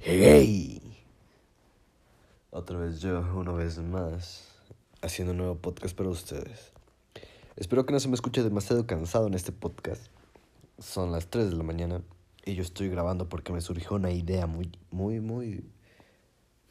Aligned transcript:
¡Hey! 0.00 0.80
Otra 2.50 2.78
vez 2.78 3.00
yo, 3.00 3.18
una 3.34 3.50
vez 3.50 3.78
más, 3.78 4.48
haciendo 5.02 5.32
un 5.32 5.38
nuevo 5.38 5.56
podcast 5.56 5.96
para 5.96 6.08
ustedes. 6.08 6.72
Espero 7.56 7.84
que 7.84 7.92
no 7.92 7.98
se 7.98 8.06
me 8.06 8.14
escuche 8.14 8.44
demasiado 8.44 8.86
cansado 8.86 9.26
en 9.26 9.34
este 9.34 9.50
podcast. 9.50 10.06
Son 10.78 11.10
las 11.10 11.26
3 11.26 11.50
de 11.50 11.56
la 11.56 11.64
mañana 11.64 12.00
y 12.44 12.54
yo 12.54 12.62
estoy 12.62 12.88
grabando 12.88 13.28
porque 13.28 13.52
me 13.52 13.60
surgió 13.60 13.96
una 13.96 14.12
idea 14.12 14.46
muy, 14.46 14.70
muy, 14.92 15.18
muy, 15.18 15.64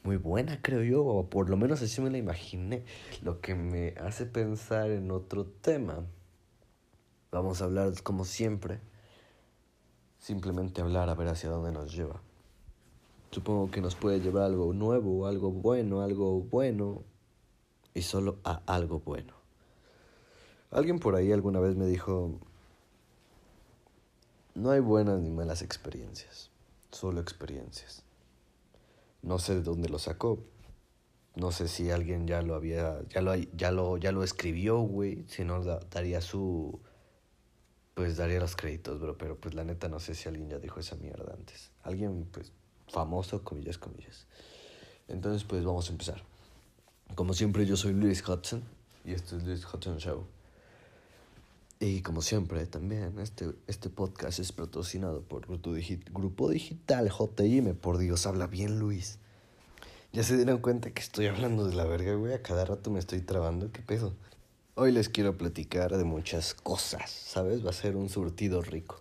muy 0.04 0.16
buena, 0.16 0.62
creo 0.62 0.82
yo, 0.82 1.04
o 1.04 1.28
por 1.28 1.50
lo 1.50 1.58
menos 1.58 1.82
así 1.82 2.00
me 2.00 2.08
la 2.08 2.16
imaginé, 2.16 2.82
lo 3.20 3.42
que 3.42 3.54
me 3.54 3.94
hace 4.00 4.24
pensar 4.24 4.90
en 4.90 5.10
otro 5.10 5.44
tema. 5.44 6.02
Vamos 7.30 7.60
a 7.60 7.66
hablar 7.66 7.92
como 8.02 8.24
siempre, 8.24 8.80
simplemente 10.18 10.80
hablar 10.80 11.10
a 11.10 11.14
ver 11.14 11.28
hacia 11.28 11.50
dónde 11.50 11.72
nos 11.72 11.94
lleva. 11.94 12.22
Supongo 13.30 13.70
que 13.70 13.80
nos 13.80 13.94
puede 13.94 14.20
llevar 14.20 14.44
algo 14.44 14.72
nuevo, 14.72 15.26
algo 15.26 15.50
bueno, 15.50 16.00
algo 16.00 16.40
bueno 16.40 17.04
y 17.94 18.02
solo 18.02 18.38
a 18.44 18.62
algo 18.66 19.00
bueno. 19.00 19.34
Alguien 20.70 20.98
por 20.98 21.14
ahí 21.14 21.32
alguna 21.32 21.60
vez 21.60 21.76
me 21.76 21.86
dijo, 21.86 22.38
no 24.54 24.70
hay 24.70 24.80
buenas 24.80 25.20
ni 25.20 25.30
malas 25.30 25.62
experiencias, 25.62 26.50
solo 26.90 27.20
experiencias. 27.20 28.02
No 29.22 29.38
sé 29.38 29.56
de 29.56 29.62
dónde 29.62 29.88
lo 29.88 29.98
sacó. 29.98 30.38
No 31.34 31.52
sé 31.52 31.68
si 31.68 31.90
alguien 31.90 32.26
ya 32.26 32.42
lo 32.42 32.54
había, 32.54 33.00
ya 33.08 33.20
lo, 33.20 33.34
ya 33.34 33.70
lo, 33.70 33.96
ya 33.96 34.10
lo 34.10 34.24
escribió, 34.24 34.80
güey. 34.80 35.24
Si 35.28 35.44
no, 35.44 35.62
daría 35.62 36.20
su, 36.20 36.80
pues 37.94 38.16
daría 38.16 38.40
los 38.40 38.56
créditos, 38.56 39.00
bro. 39.00 39.16
Pero 39.16 39.36
pues 39.36 39.54
la 39.54 39.64
neta 39.64 39.88
no 39.88 40.00
sé 40.00 40.14
si 40.14 40.28
alguien 40.28 40.50
ya 40.50 40.58
dijo 40.58 40.80
esa 40.80 40.96
mierda 40.96 41.34
antes. 41.34 41.70
Alguien, 41.82 42.28
pues, 42.32 42.52
famoso, 42.88 43.42
comillas, 43.42 43.78
comillas. 43.78 44.26
Entonces, 45.08 45.44
pues 45.44 45.64
vamos 45.64 45.88
a 45.88 45.92
empezar. 45.92 46.22
Como 47.14 47.34
siempre, 47.34 47.66
yo 47.66 47.76
soy 47.76 47.92
Luis 47.92 48.26
Hudson 48.26 48.62
y 49.04 49.12
esto 49.12 49.36
es 49.36 49.44
Luis 49.44 49.64
Hudson 49.64 49.98
Show. 49.98 50.26
Y 51.80 52.02
como 52.02 52.22
siempre, 52.22 52.66
también 52.66 53.18
este, 53.20 53.52
este 53.68 53.88
podcast 53.88 54.40
es 54.40 54.50
patrocinado 54.52 55.22
por 55.22 55.46
Grupo 55.46 56.50
Digital 56.50 57.08
JM. 57.08 57.74
Por 57.76 57.98
Dios, 57.98 58.26
habla 58.26 58.48
bien 58.48 58.80
Luis. 58.80 59.18
Ya 60.12 60.24
se 60.24 60.36
dieron 60.36 60.58
cuenta 60.58 60.90
que 60.90 61.00
estoy 61.00 61.26
hablando 61.26 61.68
de 61.68 61.76
la 61.76 61.84
verga, 61.84 62.14
güey. 62.14 62.32
A 62.32 62.42
cada 62.42 62.64
rato 62.64 62.90
me 62.90 62.98
estoy 62.98 63.20
trabando. 63.20 63.70
¿Qué 63.70 63.80
pedo? 63.80 64.14
Hoy 64.74 64.90
les 64.90 65.08
quiero 65.08 65.36
platicar 65.36 65.96
de 65.96 66.04
muchas 66.04 66.54
cosas, 66.54 67.10
¿sabes? 67.10 67.64
Va 67.64 67.70
a 67.70 67.74
ser 67.74 67.96
un 67.96 68.08
surtido 68.08 68.62
rico. 68.62 69.00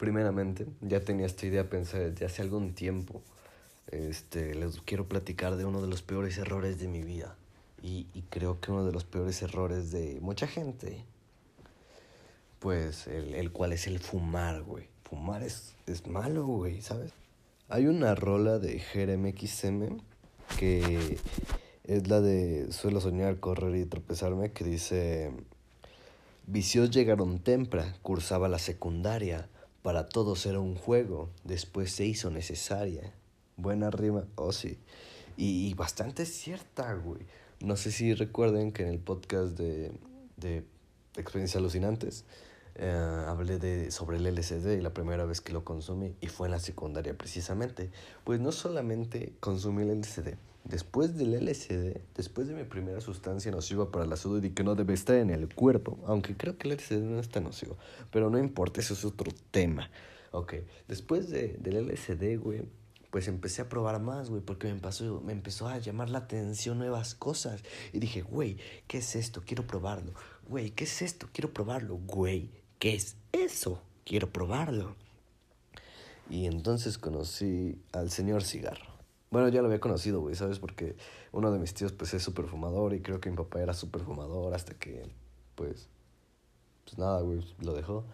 Primeramente, 0.00 0.66
ya 0.80 1.04
tenía 1.04 1.26
esta 1.26 1.44
idea 1.44 1.68
pensada 1.68 2.04
desde 2.04 2.24
hace 2.24 2.40
algún 2.40 2.72
tiempo. 2.72 3.20
Este, 3.88 4.54
les 4.54 4.80
quiero 4.80 5.06
platicar 5.06 5.56
de 5.56 5.66
uno 5.66 5.82
de 5.82 5.88
los 5.88 6.00
peores 6.00 6.38
errores 6.38 6.80
de 6.80 6.88
mi 6.88 7.02
vida. 7.02 7.36
Y, 7.82 8.06
creo 8.30 8.62
que 8.62 8.70
uno 8.72 8.86
de 8.86 8.92
los 8.92 9.04
peores 9.04 9.42
errores 9.42 9.90
de 9.90 10.18
mucha 10.22 10.46
gente 10.46 11.04
pues 12.60 13.08
el, 13.08 13.34
el 13.34 13.52
cual 13.52 13.74
es 13.74 13.86
el 13.86 13.98
fumar, 13.98 14.62
güey. 14.62 14.88
Fumar 15.04 15.42
es, 15.42 15.74
es 15.86 16.06
malo, 16.06 16.46
güey, 16.46 16.80
¿sabes? 16.80 17.12
Hay 17.68 17.86
una 17.86 18.14
rola 18.14 18.58
de 18.58 18.78
Jeremy 18.78 19.32
XM 19.32 20.00
que 20.58 21.18
es 21.84 22.08
la 22.08 22.22
de 22.22 22.72
Suelo 22.72 23.02
soñar, 23.02 23.38
correr 23.38 23.76
y 23.76 23.84
tropezarme, 23.84 24.52
que 24.52 24.64
dice, 24.64 25.30
vicios 26.46 26.90
llegaron 26.90 27.38
temprano, 27.38 27.92
cursaba 28.00 28.48
la 28.48 28.58
secundaria, 28.58 29.48
para 29.82 30.08
todos 30.08 30.44
era 30.46 30.60
un 30.60 30.74
juego, 30.74 31.30
después 31.44 31.92
se 31.92 32.04
hizo 32.04 32.30
necesaria. 32.30 33.12
Buena 33.56 33.90
rima, 33.90 34.26
oh 34.36 34.52
sí. 34.52 34.78
Y, 35.36 35.68
y 35.68 35.74
bastante 35.74 36.26
cierta, 36.26 36.94
güey. 36.94 37.22
No 37.60 37.76
sé 37.76 37.92
si 37.92 38.14
recuerden 38.14 38.72
que 38.72 38.82
en 38.82 38.88
el 38.88 38.98
podcast 38.98 39.56
de, 39.58 39.92
de 40.36 40.64
Experiencias 41.16 41.56
Alucinantes, 41.56 42.24
eh, 42.76 43.24
hablé 43.26 43.58
de, 43.58 43.90
sobre 43.90 44.16
el 44.16 44.34
LSD 44.34 44.78
y 44.78 44.80
la 44.80 44.94
primera 44.94 45.24
vez 45.24 45.40
que 45.40 45.52
lo 45.52 45.64
consumí 45.64 46.14
y 46.20 46.28
fue 46.28 46.46
en 46.46 46.52
la 46.52 46.60
secundaria 46.60 47.16
precisamente. 47.16 47.90
Pues 48.24 48.40
no 48.40 48.52
solamente 48.52 49.34
consumí 49.40 49.82
el 49.82 50.00
LSD, 50.00 50.34
después 50.64 51.16
del 51.16 51.34
LSD, 51.34 52.00
después 52.14 52.48
de 52.48 52.54
mi 52.54 52.64
primera 52.64 53.00
sustancia 53.00 53.50
nociva 53.50 53.90
para 53.90 54.06
la 54.06 54.16
salud 54.16 54.42
y 54.42 54.50
que 54.50 54.64
no 54.64 54.74
debe 54.74 54.94
estar 54.94 55.16
en 55.16 55.30
el 55.30 55.54
cuerpo, 55.54 55.98
aunque 56.06 56.36
creo 56.36 56.56
que 56.58 56.68
el 56.68 56.76
LSD 56.76 57.00
no 57.00 57.20
está 57.20 57.40
nocivo, 57.40 57.76
pero 58.10 58.30
no 58.30 58.38
importa, 58.38 58.80
eso 58.80 58.94
es 58.94 59.04
otro 59.04 59.32
tema. 59.50 59.90
Ok, 60.32 60.54
después 60.86 61.28
de, 61.28 61.56
del 61.60 61.86
LSD, 61.86 62.38
güey, 62.38 62.62
pues 63.10 63.26
empecé 63.26 63.62
a 63.62 63.68
probar 63.68 64.00
más, 64.00 64.30
güey, 64.30 64.40
porque 64.40 64.68
me 64.68 64.74
empezó, 64.74 65.20
me 65.20 65.32
empezó 65.32 65.66
a 65.68 65.78
llamar 65.78 66.10
la 66.10 66.18
atención 66.18 66.78
nuevas 66.78 67.16
cosas. 67.16 67.62
Y 67.92 67.98
dije, 67.98 68.22
güey, 68.22 68.56
¿qué 68.86 68.98
es 68.98 69.16
esto? 69.16 69.42
Quiero 69.44 69.66
probarlo. 69.66 70.12
Güey, 70.48 70.70
¿qué 70.70 70.84
es 70.84 71.02
esto? 71.02 71.28
Quiero 71.32 71.52
probarlo, 71.52 71.96
güey. 72.06 72.50
¿qué 72.80 72.94
es 72.94 73.16
eso? 73.30 73.80
Quiero 74.04 74.32
probarlo. 74.32 74.96
Y 76.28 76.46
entonces 76.46 76.98
conocí 76.98 77.78
al 77.92 78.10
señor 78.10 78.42
cigarro. 78.42 78.89
Bueno, 79.30 79.48
ya 79.48 79.60
lo 79.60 79.68
había 79.68 79.80
conocido, 79.80 80.20
güey, 80.20 80.34
¿sabes? 80.34 80.58
Porque 80.58 80.96
uno 81.32 81.52
de 81.52 81.58
mis 81.58 81.72
tíos, 81.72 81.92
pues, 81.92 82.12
es 82.14 82.22
súper 82.22 82.46
fumador 82.46 82.94
y 82.94 83.00
creo 83.00 83.20
que 83.20 83.30
mi 83.30 83.36
papá 83.36 83.60
era 83.60 83.74
súper 83.74 84.02
fumador 84.02 84.54
hasta 84.54 84.74
que, 84.74 85.08
pues, 85.54 85.88
pues 86.84 86.98
nada, 86.98 87.20
güey, 87.20 87.40
lo 87.60 87.74
dejó. 87.74 88.04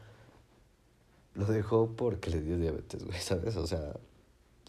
Lo 1.35 1.47
dejó 1.47 1.97
porque 1.97 2.31
le 2.31 2.43
dio 2.43 2.59
diabetes, 2.59 3.05
güey, 3.05 3.19
¿sabes? 3.21 3.57
O 3.57 3.67
sea, 3.67 3.95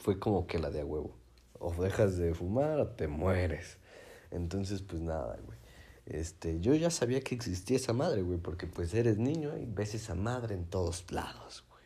fue 0.01 0.19
como 0.19 0.47
que 0.47 0.59
la 0.59 0.69
de 0.69 0.81
a 0.81 0.85
huevo. 0.85 1.11
O 1.59 1.73
dejas 1.73 2.17
de 2.17 2.33
fumar 2.33 2.79
o 2.79 2.87
te 2.87 3.07
mueres. 3.07 3.77
Entonces, 4.31 4.81
pues 4.81 5.01
nada, 5.01 5.37
güey. 5.45 5.57
Este, 6.05 6.61
yo 6.61 6.73
ya 6.75 6.89
sabía 6.89 7.19
que 7.21 7.35
existía 7.35 7.75
esa 7.75 7.91
madre, 7.91 8.21
güey, 8.21 8.39
porque 8.39 8.67
pues 8.67 8.93
eres 8.93 9.17
niño 9.17 9.57
y 9.57 9.65
ves 9.65 9.93
esa 9.95 10.15
madre 10.15 10.55
en 10.55 10.65
todos 10.65 11.11
lados, 11.11 11.65
güey. 11.69 11.83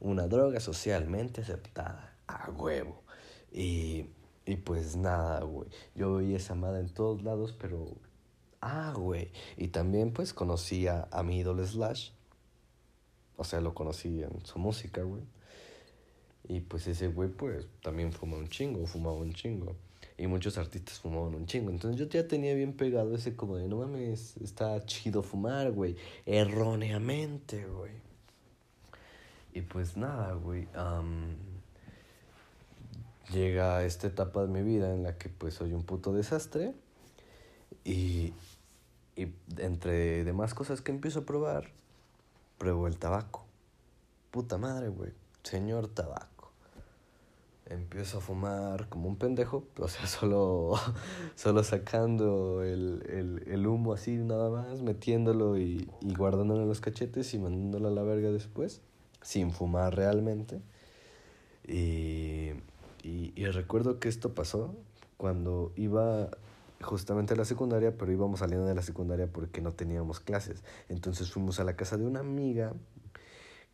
Una 0.00 0.26
droga 0.26 0.58
socialmente 0.58 1.42
aceptada, 1.42 2.16
a 2.26 2.50
huevo. 2.50 3.04
Y, 3.52 4.06
y 4.46 4.56
pues 4.56 4.96
nada, 4.96 5.40
güey. 5.44 5.68
Yo 5.94 6.14
veía 6.14 6.36
esa 6.36 6.54
madre 6.54 6.80
en 6.80 6.90
todos 6.90 7.22
lados, 7.22 7.54
pero... 7.58 7.86
Ah, 8.60 8.92
güey. 8.96 9.30
Y 9.56 9.68
también 9.68 10.12
pues 10.12 10.34
conocí 10.34 10.86
a, 10.86 11.08
mi 11.24 11.38
ídolo 11.38 11.66
Slash. 11.66 12.10
O 13.36 13.44
sea, 13.44 13.60
lo 13.60 13.74
conocí 13.74 14.22
en 14.22 14.44
su 14.44 14.58
música, 14.58 15.02
güey. 15.02 15.22
Y 16.48 16.60
pues 16.60 16.86
ese 16.86 17.08
güey 17.08 17.28
pues 17.30 17.66
también 17.82 18.12
fuma 18.12 18.36
un 18.36 18.48
chingo, 18.48 18.84
fumaba 18.86 19.16
un 19.16 19.32
chingo. 19.32 19.76
Y 20.18 20.26
muchos 20.26 20.58
artistas 20.58 21.00
fumaban 21.00 21.34
un 21.34 21.46
chingo. 21.46 21.70
Entonces 21.70 21.98
yo 21.98 22.06
ya 22.06 22.28
tenía 22.28 22.54
bien 22.54 22.74
pegado 22.74 23.14
ese 23.14 23.34
como 23.34 23.56
de, 23.56 23.68
no 23.68 23.78
mames, 23.78 24.36
está 24.36 24.84
chido 24.84 25.22
fumar, 25.22 25.72
güey. 25.72 25.96
Erróneamente, 26.26 27.66
güey. 27.66 27.92
Y 29.54 29.62
pues 29.62 29.96
nada, 29.96 30.34
güey. 30.34 30.68
Llega 33.32 33.84
esta 33.84 34.06
etapa 34.06 34.42
de 34.42 34.48
mi 34.48 34.62
vida 34.62 34.92
en 34.92 35.02
la 35.02 35.16
que 35.18 35.28
pues 35.28 35.54
soy 35.54 35.72
un 35.72 35.84
puto 35.84 36.12
desastre. 36.12 36.74
Y, 37.84 38.32
y 39.16 39.32
entre 39.58 40.24
demás 40.24 40.54
cosas 40.54 40.80
que 40.80 40.92
empiezo 40.92 41.20
a 41.20 41.24
probar, 41.24 41.70
pruebo 42.58 42.86
el 42.86 42.96
tabaco. 42.96 43.44
Puta 44.30 44.58
madre, 44.58 44.88
güey. 44.88 45.12
Señor 45.42 45.88
tabaco 45.88 46.40
empiezo 47.70 48.18
a 48.18 48.20
fumar 48.20 48.88
como 48.88 49.08
un 49.08 49.16
pendejo, 49.16 49.64
o 49.78 49.88
sea, 49.88 50.06
solo, 50.06 50.74
solo 51.36 51.64
sacando 51.64 52.62
el, 52.62 53.02
el, 53.08 53.44
el, 53.52 53.66
humo 53.66 53.92
así 53.94 54.16
nada 54.16 54.50
más, 54.50 54.82
metiéndolo 54.82 55.56
y, 55.56 55.88
y 56.02 56.14
guardándolo 56.14 56.62
en 56.62 56.68
los 56.68 56.80
cachetes 56.80 57.32
y 57.32 57.38
mandándolo 57.38 57.88
a 57.88 57.92
la 57.92 58.02
verga 58.02 58.30
después, 58.30 58.82
sin 59.22 59.52
fumar 59.52 59.94
realmente. 59.94 60.60
Y, 61.66 62.50
y, 63.02 63.32
y 63.34 63.46
recuerdo 63.46 63.98
que 63.98 64.08
esto 64.08 64.34
pasó 64.34 64.74
cuando 65.16 65.72
iba 65.76 66.30
justamente 66.80 67.34
a 67.34 67.36
la 67.36 67.44
secundaria, 67.44 67.96
pero 67.96 68.12
íbamos 68.12 68.40
saliendo 68.40 68.66
de 68.66 68.74
la 68.74 68.82
secundaria 68.82 69.26
porque 69.26 69.60
no 69.60 69.72
teníamos 69.72 70.20
clases. 70.20 70.62
Entonces 70.88 71.30
fuimos 71.30 71.60
a 71.60 71.64
la 71.64 71.76
casa 71.76 71.96
de 71.98 72.06
una 72.06 72.20
amiga 72.20 72.72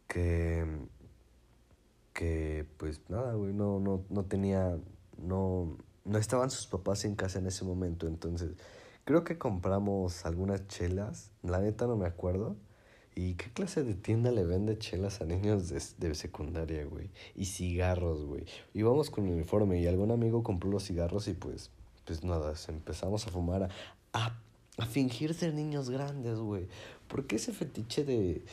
que 0.08 0.64
que 2.16 2.66
pues 2.78 3.02
nada, 3.10 3.34
güey, 3.34 3.52
no, 3.52 3.78
no, 3.78 4.02
no 4.08 4.24
tenía, 4.24 4.78
no, 5.18 5.76
no 6.06 6.18
estaban 6.18 6.50
sus 6.50 6.66
papás 6.66 7.04
en 7.04 7.14
casa 7.14 7.38
en 7.38 7.46
ese 7.46 7.62
momento, 7.62 8.06
entonces 8.08 8.52
creo 9.04 9.22
que 9.22 9.36
compramos 9.36 10.24
algunas 10.24 10.66
chelas, 10.66 11.30
la 11.42 11.60
neta 11.60 11.86
no 11.86 11.96
me 11.96 12.06
acuerdo. 12.06 12.56
¿Y 13.16 13.34
qué 13.34 13.50
clase 13.50 13.82
de 13.82 13.94
tienda 13.94 14.30
le 14.30 14.44
vende 14.44 14.78
chelas 14.78 15.20
a 15.20 15.24
niños 15.24 15.68
de, 15.68 15.82
de 15.98 16.14
secundaria, 16.14 16.84
güey? 16.84 17.10
Y 17.34 17.46
cigarros, 17.46 18.24
güey. 18.24 18.44
Íbamos 18.74 19.10
con 19.10 19.28
uniforme 19.28 19.80
y 19.80 19.88
algún 19.88 20.12
amigo 20.12 20.44
compró 20.44 20.70
los 20.70 20.84
cigarros 20.84 21.26
y 21.26 21.32
pues, 21.32 21.70
pues 22.04 22.22
nada, 22.22 22.54
empezamos 22.68 23.26
a 23.26 23.30
fumar, 23.30 23.64
a, 23.64 23.68
a, 24.12 24.38
a 24.78 24.86
fingir 24.86 25.34
ser 25.34 25.52
niños 25.54 25.90
grandes, 25.90 26.38
güey. 26.38 26.68
¿Por 27.08 27.26
qué 27.26 27.36
ese 27.36 27.52
fetiche 27.52 28.04
de 28.04 28.44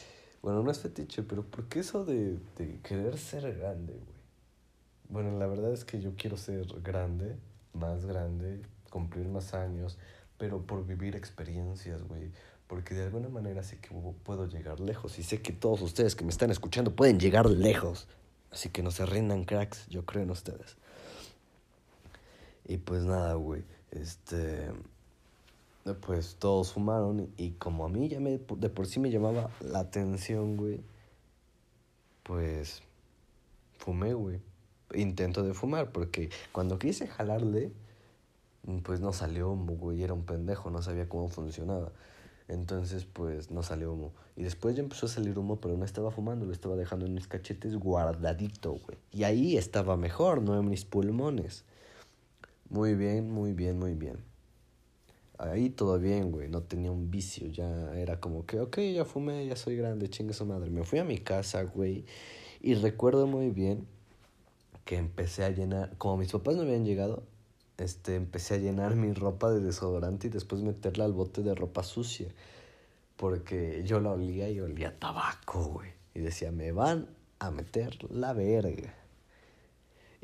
bueno, 0.42 0.62
no 0.62 0.72
es 0.72 0.80
fetiche, 0.80 1.24
pero 1.24 1.44
¿por 1.44 1.70
qué 1.70 1.80
eso 1.80 2.04
de, 2.04 2.38
de 2.58 2.80
querer 2.84 3.18
ser 3.18 3.58
grande, 3.58 3.94
güey? 3.94 4.14
bueno, 5.14 5.38
la 5.38 5.46
verdad 5.46 5.72
es 5.72 5.86
que 5.86 6.02
yo 6.02 6.16
quiero 6.18 6.38
ser 6.38 6.66
grande, 6.82 7.38
más 7.74 8.06
grande, 8.06 8.62
cumplir 8.90 9.28
más 9.28 9.54
años, 9.54 10.00
pero 10.44 10.62
por 10.62 10.86
vivir 10.86 11.16
experiencias, 11.16 12.04
güey. 12.04 12.30
Porque 12.68 12.94
de 12.96 13.04
alguna 13.04 13.30
manera 13.30 13.64
sé 13.64 13.78
que 13.78 13.92
puedo 14.26 14.46
llegar 14.46 14.82
lejos 14.82 15.18
y 15.18 15.24
sé 15.24 15.42
que 15.42 15.54
todos 15.54 15.82
ustedes 15.82 16.18
que 16.18 16.26
me 16.26 16.32
están 16.32 16.52
escuchando 16.52 16.94
pueden 16.94 17.18
llegar 17.18 17.50
lejos. 17.50 18.10
Así 18.52 18.68
que 18.68 18.84
no 18.84 18.92
se 18.92 19.06
rindan, 19.06 19.46
cracks, 19.46 19.88
yo 19.88 20.06
creo 20.06 20.24
en 20.24 20.32
ustedes. 20.32 20.76
Y 22.66 22.76
pues 22.76 23.06
nada, 23.06 23.36
güey, 23.36 23.64
este... 23.92 24.70
Pues 26.02 26.36
todos 26.36 26.74
fumaron 26.74 27.30
y 27.38 27.52
como 27.52 27.86
a 27.86 27.90
mí 27.90 28.10
ya 28.10 28.20
me, 28.20 28.38
de 28.38 28.70
por 28.70 28.86
sí 28.86 29.00
me 29.00 29.12
llamaba 29.12 29.50
la 29.62 29.80
atención, 29.80 30.58
güey, 30.58 30.82
pues 32.24 32.84
fumé, 33.78 34.14
güey. 34.14 34.42
Intento 34.94 35.42
de 35.42 35.54
fumar, 35.54 35.94
porque 35.94 36.32
cuando 36.52 36.80
quise 36.80 37.08
jalarle, 37.08 37.72
pues 38.84 39.02
no 39.02 39.14
salió 39.14 39.52
humo, 39.52 39.74
güey, 39.76 40.04
era 40.04 40.14
un 40.14 40.26
pendejo, 40.26 40.70
no 40.70 40.82
sabía 40.82 41.10
cómo 41.10 41.30
funcionaba. 41.30 41.92
Entonces, 42.48 43.06
pues 43.06 43.52
no 43.52 43.64
salió 43.64 43.94
humo. 43.94 44.14
Y 44.36 44.44
después 44.44 44.76
ya 44.76 44.84
empezó 44.84 45.06
a 45.06 45.10
salir 45.10 45.38
humo, 45.38 45.60
pero 45.60 45.78
no 45.78 45.86
estaba 45.86 46.12
fumando, 46.12 46.46
lo 46.46 46.52
estaba 46.52 46.76
dejando 46.76 47.06
en 47.06 47.14
mis 47.14 47.28
cachetes 47.28 47.76
guardadito, 47.76 48.74
güey. 48.74 48.98
Y 49.12 49.24
ahí 49.24 49.58
estaba 49.58 49.98
mejor, 49.98 50.42
no 50.42 50.60
en 50.60 50.68
mis 50.68 50.86
pulmones. 50.86 51.64
Muy 52.70 52.96
bien, 52.96 53.30
muy 53.32 53.54
bien, 53.54 53.80
muy 53.80 53.94
bien. 53.94 54.18
Ahí 55.38 55.70
todo 55.70 56.00
bien, 56.00 56.32
güey, 56.32 56.48
no 56.48 56.62
tenía 56.62 56.92
un 56.92 57.12
vicio, 57.12 57.48
ya 57.48 57.94
era 57.96 58.20
como 58.20 58.46
que, 58.46 58.60
ok, 58.60 58.80
ya 58.94 59.04
fumé, 59.04 59.46
ya 59.46 59.56
soy 59.56 59.76
grande, 59.76 60.10
chingue 60.10 60.34
su 60.34 60.46
madre. 60.46 60.70
Me 60.70 60.84
fui 60.84 61.00
a 61.00 61.04
mi 61.04 61.18
casa, 61.18 61.64
güey, 61.64 62.06
y 62.62 62.76
recuerdo 62.76 63.28
muy 63.28 63.50
bien 63.50 63.88
que 64.86 64.98
empecé 64.98 65.44
a 65.44 65.50
llenar, 65.50 65.98
como 65.98 66.18
mis 66.18 66.32
papás 66.32 66.56
no 66.56 66.62
habían 66.62 66.86
llegado, 66.86 67.24
este, 67.78 68.16
empecé 68.16 68.56
a 68.56 68.58
llenar 68.58 68.96
mi 68.96 69.14
ropa 69.14 69.52
de 69.52 69.60
desodorante 69.60 70.28
y 70.28 70.30
después 70.30 70.62
meterla 70.62 71.06
al 71.06 71.14
bote 71.14 71.42
de 71.42 71.56
ropa 71.56 71.84
sucia. 71.84 72.28
Porque 73.18 73.84
yo 73.86 74.00
la 74.00 74.12
olía 74.12 74.50
y 74.50 74.60
olía 74.60 75.00
tabaco, 75.00 75.64
güey. 75.66 75.92
Y 76.14 76.20
decía, 76.20 76.52
me 76.52 76.72
van 76.72 77.08
a 77.40 77.52
meter 77.52 77.98
la 78.12 78.34
verga. 78.34 78.94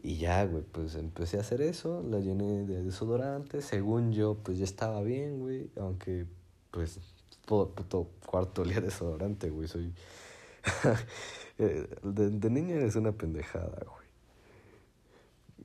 Y 0.01 0.17
ya, 0.17 0.45
güey, 0.45 0.63
pues 0.63 0.95
empecé 0.95 1.37
a 1.37 1.41
hacer 1.41 1.61
eso, 1.61 2.03
la 2.03 2.19
llené 2.19 2.65
de 2.65 2.83
desodorante. 2.83 3.61
Según 3.61 4.13
yo, 4.13 4.35
pues 4.35 4.57
ya 4.57 4.63
estaba 4.63 5.01
bien, 5.01 5.39
güey. 5.39 5.69
Aunque, 5.77 6.25
pues, 6.71 6.99
todo 7.45 7.69
puto 7.71 8.09
cuarto 8.25 8.61
olía 8.61 8.81
desodorante, 8.81 9.49
güey. 9.49 9.67
Soy. 9.67 9.93
Eh, 11.61 11.89
de, 12.03 12.29
de 12.29 12.49
niño 12.49 12.75
eres 12.75 12.95
una 12.95 13.11
pendejada, 13.11 13.83
güey. 13.85 13.98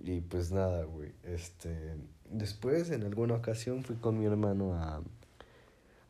Y 0.04 0.20
pues 0.20 0.52
nada, 0.52 0.84
güey. 0.84 1.12
Este, 1.22 1.96
después, 2.30 2.90
en 2.90 3.04
alguna 3.04 3.36
ocasión, 3.36 3.82
fui 3.82 3.96
con 3.96 4.18
mi 4.18 4.26
hermano 4.26 4.74
a, 4.74 5.02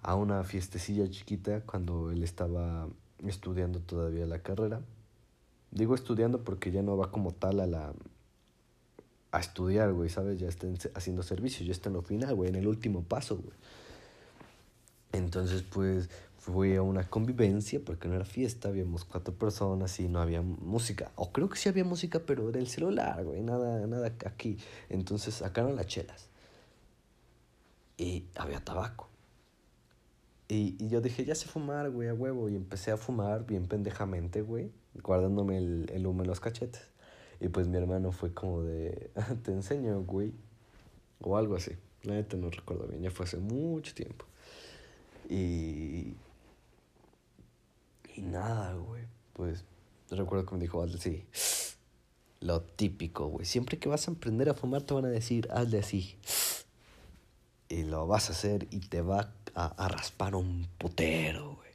a 0.02 0.14
una 0.16 0.42
fiestecilla 0.42 1.08
chiquita 1.08 1.60
cuando 1.60 2.10
él 2.10 2.24
estaba 2.24 2.88
estudiando 3.24 3.78
todavía 3.78 4.26
la 4.26 4.40
carrera. 4.40 4.80
Digo 5.70 5.94
estudiando 5.94 6.42
porque 6.42 6.72
ya 6.72 6.82
no 6.82 6.96
va 6.96 7.12
como 7.12 7.32
tal 7.32 7.60
a 7.60 7.66
la 7.66 7.94
a 9.30 9.38
estudiar, 9.38 9.92
güey, 9.92 10.10
¿sabes? 10.10 10.40
Ya 10.40 10.48
está 10.48 10.66
haciendo 10.94 11.22
servicio, 11.22 11.64
ya 11.64 11.72
está 11.72 11.88
en 11.88 11.94
lo 11.94 12.02
final, 12.02 12.34
güey, 12.34 12.50
en 12.50 12.56
el 12.56 12.66
último 12.66 13.02
paso, 13.02 13.36
güey. 13.36 13.56
Entonces, 15.12 15.62
pues, 15.62 16.08
fui 16.44 16.76
a 16.76 16.82
una 16.82 17.08
convivencia, 17.08 17.80
porque 17.82 18.06
no 18.06 18.14
era 18.14 18.26
fiesta, 18.26 18.68
habíamos 18.68 19.04
cuatro 19.06 19.32
personas 19.34 19.98
y 19.98 20.08
no 20.08 20.20
había 20.20 20.42
música. 20.42 21.10
O 21.16 21.32
creo 21.32 21.48
que 21.48 21.56
sí 21.56 21.70
había 21.70 21.84
música, 21.84 22.20
pero 22.20 22.50
era 22.50 22.58
el 22.58 22.66
celular, 22.66 23.24
güey, 23.24 23.42
nada, 23.42 23.86
nada 23.86 24.12
aquí. 24.26 24.58
Entonces 24.90 25.34
sacaron 25.34 25.74
las 25.74 25.86
chelas. 25.86 26.28
Y 27.96 28.26
había 28.36 28.62
tabaco. 28.62 29.08
Y, 30.48 30.76
y 30.78 30.88
yo 30.88 31.00
dije, 31.00 31.24
ya 31.24 31.34
sé 31.34 31.46
fumar, 31.46 31.90
güey, 31.90 32.08
a 32.08 32.14
huevo. 32.14 32.50
Y 32.50 32.56
empecé 32.56 32.90
a 32.90 32.98
fumar 32.98 33.46
bien 33.46 33.66
pendejamente, 33.66 34.42
güey, 34.42 34.70
guardándome 35.02 35.56
el, 35.56 35.90
el 35.94 36.06
humo 36.06 36.22
en 36.22 36.28
los 36.28 36.40
cachetes. 36.40 36.82
Y 37.40 37.48
pues 37.48 37.68
mi 37.68 37.78
hermano 37.78 38.12
fue 38.12 38.34
como 38.34 38.62
de, 38.62 39.10
te 39.44 39.52
enseño, 39.52 40.02
güey. 40.02 40.32
O 41.20 41.38
algo 41.38 41.56
así. 41.56 41.72
La 42.02 42.12
neta 42.14 42.36
no 42.36 42.50
recuerdo 42.50 42.86
bien, 42.86 43.00
ya 43.00 43.10
fue 43.10 43.24
hace 43.24 43.38
mucho 43.38 43.94
tiempo. 43.94 44.26
Y, 45.30 46.14
y 48.14 48.22
nada, 48.22 48.74
güey. 48.74 49.02
Pues 49.32 49.64
recuerdo 50.10 50.46
que 50.46 50.54
me 50.54 50.60
dijo, 50.60 50.82
hazle 50.82 50.98
así. 50.98 51.26
Lo 52.40 52.62
típico, 52.62 53.26
güey. 53.26 53.46
Siempre 53.46 53.78
que 53.78 53.88
vas 53.88 54.08
a 54.08 54.12
aprender 54.12 54.48
a 54.48 54.54
fumar 54.54 54.82
te 54.82 54.94
van 54.94 55.04
a 55.06 55.08
decir, 55.08 55.48
hazle 55.50 55.78
así. 55.78 56.16
Y 57.68 57.84
lo 57.84 58.06
vas 58.06 58.28
a 58.28 58.32
hacer 58.32 58.66
y 58.70 58.80
te 58.80 59.00
va 59.00 59.32
a, 59.54 59.66
a 59.66 59.88
raspar 59.88 60.34
un 60.34 60.68
putero, 60.78 61.54
güey. 61.56 61.70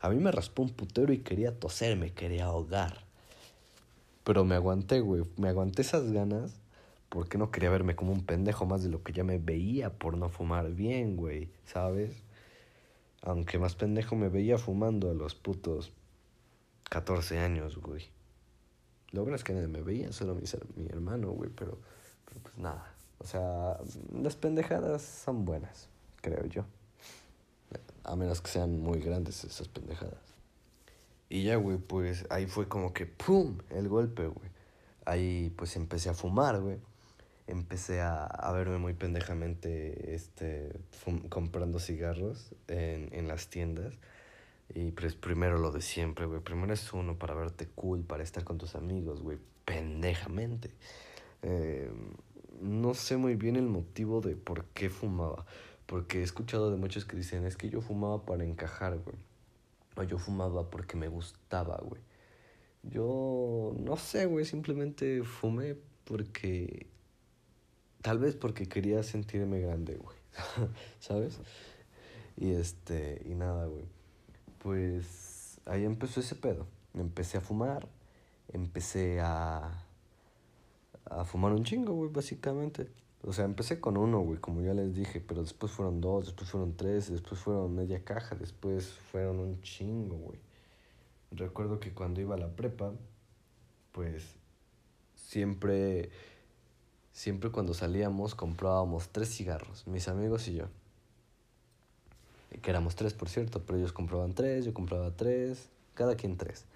A 0.00 0.08
mí 0.08 0.16
me 0.16 0.30
raspó 0.30 0.62
un 0.62 0.70
putero 0.70 1.12
y 1.12 1.18
quería 1.18 1.58
toser, 1.58 1.96
me 1.96 2.12
quería 2.12 2.46
ahogar. 2.46 3.04
Pero 4.22 4.44
me 4.44 4.54
aguanté, 4.54 5.00
güey. 5.00 5.24
Me 5.36 5.48
aguanté 5.48 5.82
esas 5.82 6.10
ganas 6.12 6.52
porque 7.08 7.38
no 7.38 7.50
quería 7.50 7.70
verme 7.70 7.94
como 7.94 8.12
un 8.12 8.24
pendejo 8.24 8.66
más 8.66 8.82
de 8.82 8.88
lo 8.88 9.02
que 9.02 9.12
ya 9.12 9.22
me 9.22 9.38
veía 9.38 9.92
por 9.92 10.16
no 10.16 10.30
fumar 10.30 10.72
bien, 10.72 11.16
güey. 11.16 11.48
¿Sabes? 11.64 12.23
Aunque 13.24 13.58
más 13.58 13.74
pendejo 13.74 14.16
me 14.16 14.28
veía 14.28 14.58
fumando 14.58 15.10
a 15.10 15.14
los 15.14 15.34
putos 15.34 15.92
14 16.90 17.38
años, 17.38 17.78
güey. 17.78 18.06
Lo 19.12 19.22
bueno 19.22 19.36
es 19.36 19.44
que 19.44 19.54
me 19.54 19.82
veía, 19.82 20.12
solo 20.12 20.34
mi, 20.34 20.42
mi 20.76 20.88
hermano, 20.88 21.30
güey, 21.30 21.50
pero, 21.50 21.78
pero 22.26 22.40
pues 22.42 22.56
nada. 22.58 22.94
O 23.18 23.24
sea, 23.24 23.78
las 24.12 24.36
pendejadas 24.36 25.02
son 25.02 25.44
buenas, 25.44 25.88
creo 26.20 26.44
yo. 26.46 26.64
A 28.02 28.14
menos 28.14 28.42
que 28.42 28.50
sean 28.50 28.80
muy 28.80 29.00
grandes 29.00 29.42
esas 29.44 29.68
pendejadas. 29.68 30.34
Y 31.30 31.44
ya, 31.44 31.56
güey, 31.56 31.78
pues 31.78 32.26
ahí 32.28 32.46
fue 32.46 32.68
como 32.68 32.92
que 32.92 33.06
¡pum! 33.06 33.58
El 33.70 33.88
golpe, 33.88 34.26
güey. 34.26 34.50
Ahí 35.06 35.50
pues 35.56 35.76
empecé 35.76 36.10
a 36.10 36.14
fumar, 36.14 36.60
güey 36.60 36.78
empecé 37.46 38.00
a, 38.00 38.24
a 38.24 38.52
verme 38.52 38.78
muy 38.78 38.94
pendejamente 38.94 40.14
este, 40.14 40.80
comprando 41.28 41.78
cigarros 41.78 42.54
en, 42.68 43.08
en 43.12 43.28
las 43.28 43.48
tiendas. 43.48 43.94
Y 44.72 44.92
pues 44.92 45.14
primero 45.14 45.58
lo 45.58 45.70
de 45.70 45.82
siempre, 45.82 46.26
güey. 46.26 46.40
Primero 46.40 46.72
es 46.72 46.92
uno 46.92 47.18
para 47.18 47.34
verte 47.34 47.68
cool, 47.74 48.02
para 48.02 48.22
estar 48.22 48.44
con 48.44 48.58
tus 48.58 48.74
amigos, 48.74 49.22
güey. 49.22 49.38
Pendejamente. 49.64 50.70
Eh, 51.42 51.90
no 52.60 52.94
sé 52.94 53.16
muy 53.16 53.34
bien 53.34 53.56
el 53.56 53.66
motivo 53.66 54.20
de 54.20 54.36
por 54.36 54.64
qué 54.66 54.88
fumaba. 54.88 55.44
Porque 55.86 56.20
he 56.20 56.22
escuchado 56.22 56.70
de 56.70 56.78
muchos 56.78 57.04
que 57.04 57.16
dicen, 57.16 57.44
es 57.44 57.56
que 57.56 57.68
yo 57.68 57.82
fumaba 57.82 58.24
para 58.24 58.44
encajar, 58.44 58.98
güey. 58.98 59.16
O 59.96 60.02
yo 60.02 60.18
fumaba 60.18 60.70
porque 60.70 60.96
me 60.96 61.08
gustaba, 61.08 61.76
güey. 61.84 62.00
Yo 62.82 63.74
no 63.78 63.96
sé, 63.96 64.26
güey. 64.26 64.46
Simplemente 64.46 65.22
fumé 65.22 65.76
porque 66.04 66.86
Tal 68.04 68.18
vez 68.18 68.34
porque 68.34 68.68
quería 68.68 69.02
sentirme 69.02 69.60
grande, 69.60 69.96
güey. 69.96 70.14
¿Sabes? 71.00 71.38
Y 72.36 72.50
este, 72.50 73.22
y 73.24 73.34
nada, 73.34 73.64
güey. 73.64 73.86
Pues 74.58 75.58
ahí 75.64 75.86
empezó 75.86 76.20
ese 76.20 76.34
pedo. 76.34 76.66
Empecé 76.92 77.38
a 77.38 77.40
fumar, 77.40 77.88
empecé 78.52 79.22
a, 79.22 79.86
a 81.06 81.24
fumar 81.24 81.52
un 81.52 81.64
chingo, 81.64 81.94
güey, 81.94 82.10
básicamente. 82.12 82.90
O 83.22 83.32
sea, 83.32 83.46
empecé 83.46 83.80
con 83.80 83.96
uno, 83.96 84.20
güey, 84.20 84.38
como 84.38 84.60
ya 84.60 84.74
les 84.74 84.94
dije, 84.94 85.22
pero 85.26 85.40
después 85.40 85.72
fueron 85.72 86.02
dos, 86.02 86.26
después 86.26 86.50
fueron 86.50 86.76
tres, 86.76 87.10
después 87.10 87.40
fueron 87.40 87.74
media 87.74 88.04
caja, 88.04 88.36
después 88.36 88.86
fueron 89.10 89.38
un 89.38 89.62
chingo, 89.62 90.16
güey. 90.16 90.38
Recuerdo 91.30 91.80
que 91.80 91.94
cuando 91.94 92.20
iba 92.20 92.34
a 92.34 92.38
la 92.38 92.54
prepa, 92.54 92.92
pues 93.92 94.34
siempre 95.14 96.10
siempre 97.14 97.50
cuando 97.50 97.72
salíamos 97.72 98.34
comprábamos 98.34 99.08
tres 99.08 99.34
cigarros, 99.34 99.86
mis 99.86 100.08
amigos 100.08 100.46
y 100.48 100.56
yo. 100.56 100.66
Que 102.60 102.70
éramos 102.70 102.94
tres, 102.94 103.14
por 103.14 103.28
cierto, 103.28 103.62
pero 103.64 103.78
ellos 103.78 103.92
compraban 103.92 104.34
tres, 104.34 104.64
yo 104.64 104.74
compraba 104.74 105.10
tres, 105.12 105.70
cada 105.94 106.16
quien 106.16 106.36
tres. 106.36 106.66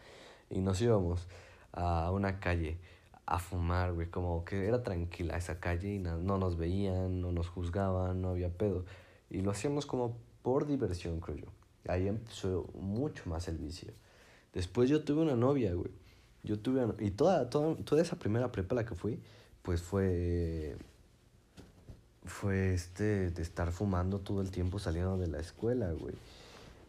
Y 0.49 0.61
nos 0.61 0.81
íbamos 0.81 1.27
a 1.73 2.11
una 2.11 2.41
calle 2.41 2.79
a 3.27 3.39
fumar, 3.39 3.93
güey, 3.93 4.09
como 4.09 4.45
que 4.45 4.67
era 4.67 4.83
tranquila 4.83 5.37
esa 5.37 5.61
calle 5.61 5.95
y 5.95 5.99
no, 5.99 6.17
no 6.17 6.39
nos 6.39 6.57
veían, 6.57 7.21
no 7.21 7.31
nos 7.31 7.49
juzgaban, 7.49 8.23
no 8.23 8.31
había 8.31 8.49
pedo. 8.49 8.85
Y 9.31 9.43
lo 9.43 9.51
hacíamos 9.51 9.87
como 9.87 10.17
por 10.43 10.67
diversión, 10.67 11.21
creo 11.21 11.37
yo. 11.37 11.47
Ahí 11.89 12.09
empezó 12.09 12.69
mucho 12.75 13.25
más 13.27 13.49
el 13.49 13.59
vicio. 13.59 13.93
Después 14.53 14.89
yo 14.89 15.05
tuve 15.05 15.23
una 15.23 15.37
novia, 15.37 15.75
güey. 15.75 15.91
Yo 16.43 16.59
tuve 16.59 16.87
y 17.05 17.11
toda, 17.11 17.51
toda, 17.51 17.77
toda 17.77 18.03
esa 18.03 18.19
primera 18.19 18.51
prepa 18.51 18.75
la 18.75 18.85
que 18.85 18.95
fui, 18.95 19.21
pues 19.69 19.83
fue 19.83 20.79
fue 22.25 22.73
este 22.73 23.31
de 23.31 23.43
estar 23.43 23.71
fumando 23.71 24.19
todo 24.19 24.41
el 24.41 24.51
tiempo 24.51 24.79
saliendo 24.79 25.19
de 25.19 25.27
la 25.27 25.41
escuela, 25.41 25.93
güey. 25.93 26.15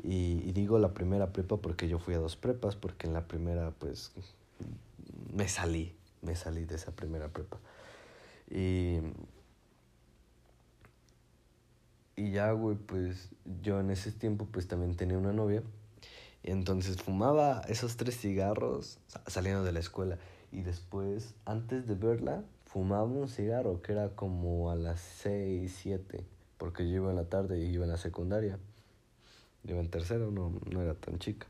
Y, 0.01 0.53
digo 0.53 0.79
la 0.79 0.93
primera 0.93 1.33
prepa 1.33 1.57
porque 1.57 1.89
yo 1.89 1.99
fui 1.99 2.13
a 2.13 2.19
dos 2.19 2.37
prepas, 2.37 2.77
porque 2.77 3.05
en 3.05 3.11
la 3.11 3.27
primera 3.27 3.71
pues 3.71 4.13
me 5.35 5.49
salí, 5.49 5.93
me 6.21 6.37
salí 6.37 6.63
de 6.63 6.75
esa 6.75 6.93
primera 6.93 7.27
prepa. 7.27 7.57
Y, 8.49 8.99
y 12.15 12.31
ya, 12.31 12.53
güey, 12.53 12.77
pues 12.77 13.27
yo 13.61 13.81
en 13.81 13.91
ese 13.91 14.13
tiempo 14.13 14.47
pues 14.49 14.69
también 14.69 14.95
tenía 14.95 15.17
una 15.17 15.33
novia. 15.33 15.63
Y 16.43 16.51
entonces 16.51 16.95
fumaba 17.01 17.59
esos 17.67 17.97
tres 17.97 18.17
cigarros 18.17 18.99
saliendo 19.27 19.65
de 19.65 19.73
la 19.73 19.79
escuela. 19.81 20.17
Y 20.53 20.61
después, 20.61 21.33
antes 21.43 21.85
de 21.85 21.95
verla, 21.95 22.41
fumaba 22.69 23.03
un 23.03 23.27
cigarro 23.27 23.81
que 23.81 23.93
era 23.93 24.09
como 24.09 24.69
a 24.69 24.75
las 24.75 24.99
6, 24.99 25.75
7. 25.81 26.23
Porque 26.57 26.87
yo 26.87 26.97
iba 26.97 27.09
en 27.09 27.15
la 27.15 27.25
tarde 27.25 27.59
y 27.59 27.65
iba 27.65 27.85
en 27.85 27.91
la 27.91 27.97
secundaria. 27.97 28.59
Yo 29.63 29.71
iba 29.73 29.81
en 29.81 29.89
tercero, 29.89 30.29
no, 30.29 30.53
no 30.71 30.81
era 30.81 30.93
tan 30.93 31.17
chica. 31.17 31.47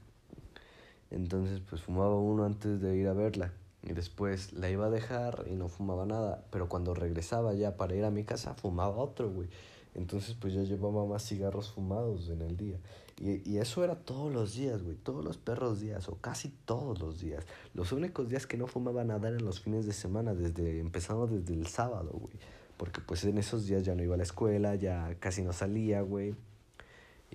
Entonces, 1.11 1.61
pues 1.67 1.81
fumaba 1.81 2.17
uno 2.17 2.45
antes 2.45 2.79
de 2.79 2.95
ir 2.95 3.07
a 3.07 3.13
verla. 3.13 3.51
Y 3.83 3.93
después 3.93 4.53
la 4.53 4.69
iba 4.69 4.85
a 4.85 4.89
dejar 4.89 5.45
y 5.49 5.55
no 5.55 5.67
fumaba 5.67 6.05
nada. 6.05 6.45
Pero 6.51 6.69
cuando 6.69 6.93
regresaba 6.93 7.53
ya 7.53 7.75
para 7.75 7.95
ir 7.95 8.05
a 8.05 8.11
mi 8.11 8.23
casa, 8.23 8.53
fumaba 8.53 8.95
otro, 8.95 9.29
güey. 9.29 9.49
Entonces, 9.95 10.35
pues 10.39 10.53
yo 10.53 10.63
llevaba 10.63 11.05
más 11.05 11.27
cigarros 11.27 11.71
fumados 11.71 12.29
en 12.29 12.41
el 12.41 12.55
día. 12.55 12.77
Y, 13.19 13.47
y 13.49 13.57
eso 13.57 13.83
era 13.83 13.95
todos 13.95 14.31
los 14.33 14.55
días, 14.55 14.81
güey. 14.81 14.95
Todos 14.95 15.25
los 15.25 15.37
perros 15.37 15.81
días, 15.81 16.07
o 16.07 16.15
casi 16.15 16.49
todos 16.65 16.99
los 16.99 17.19
días. 17.19 17.45
Los 17.73 17.91
únicos 17.91 18.29
días 18.29 18.47
que 18.47 18.57
no 18.57 18.65
fumaba 18.65 19.03
nada 19.03 19.27
eran 19.27 19.43
los 19.43 19.59
fines 19.59 19.85
de 19.85 19.93
semana, 19.93 20.33
desde 20.33 20.79
empezando 20.79 21.27
desde 21.27 21.53
el 21.53 21.67
sábado, 21.67 22.11
güey. 22.13 22.33
Porque 22.77 23.01
pues 23.01 23.25
en 23.25 23.37
esos 23.37 23.67
días 23.67 23.83
ya 23.83 23.93
no 23.93 24.03
iba 24.03 24.15
a 24.15 24.17
la 24.17 24.23
escuela, 24.23 24.75
ya 24.75 25.13
casi 25.19 25.43
no 25.43 25.51
salía, 25.51 26.01
güey. 26.01 26.33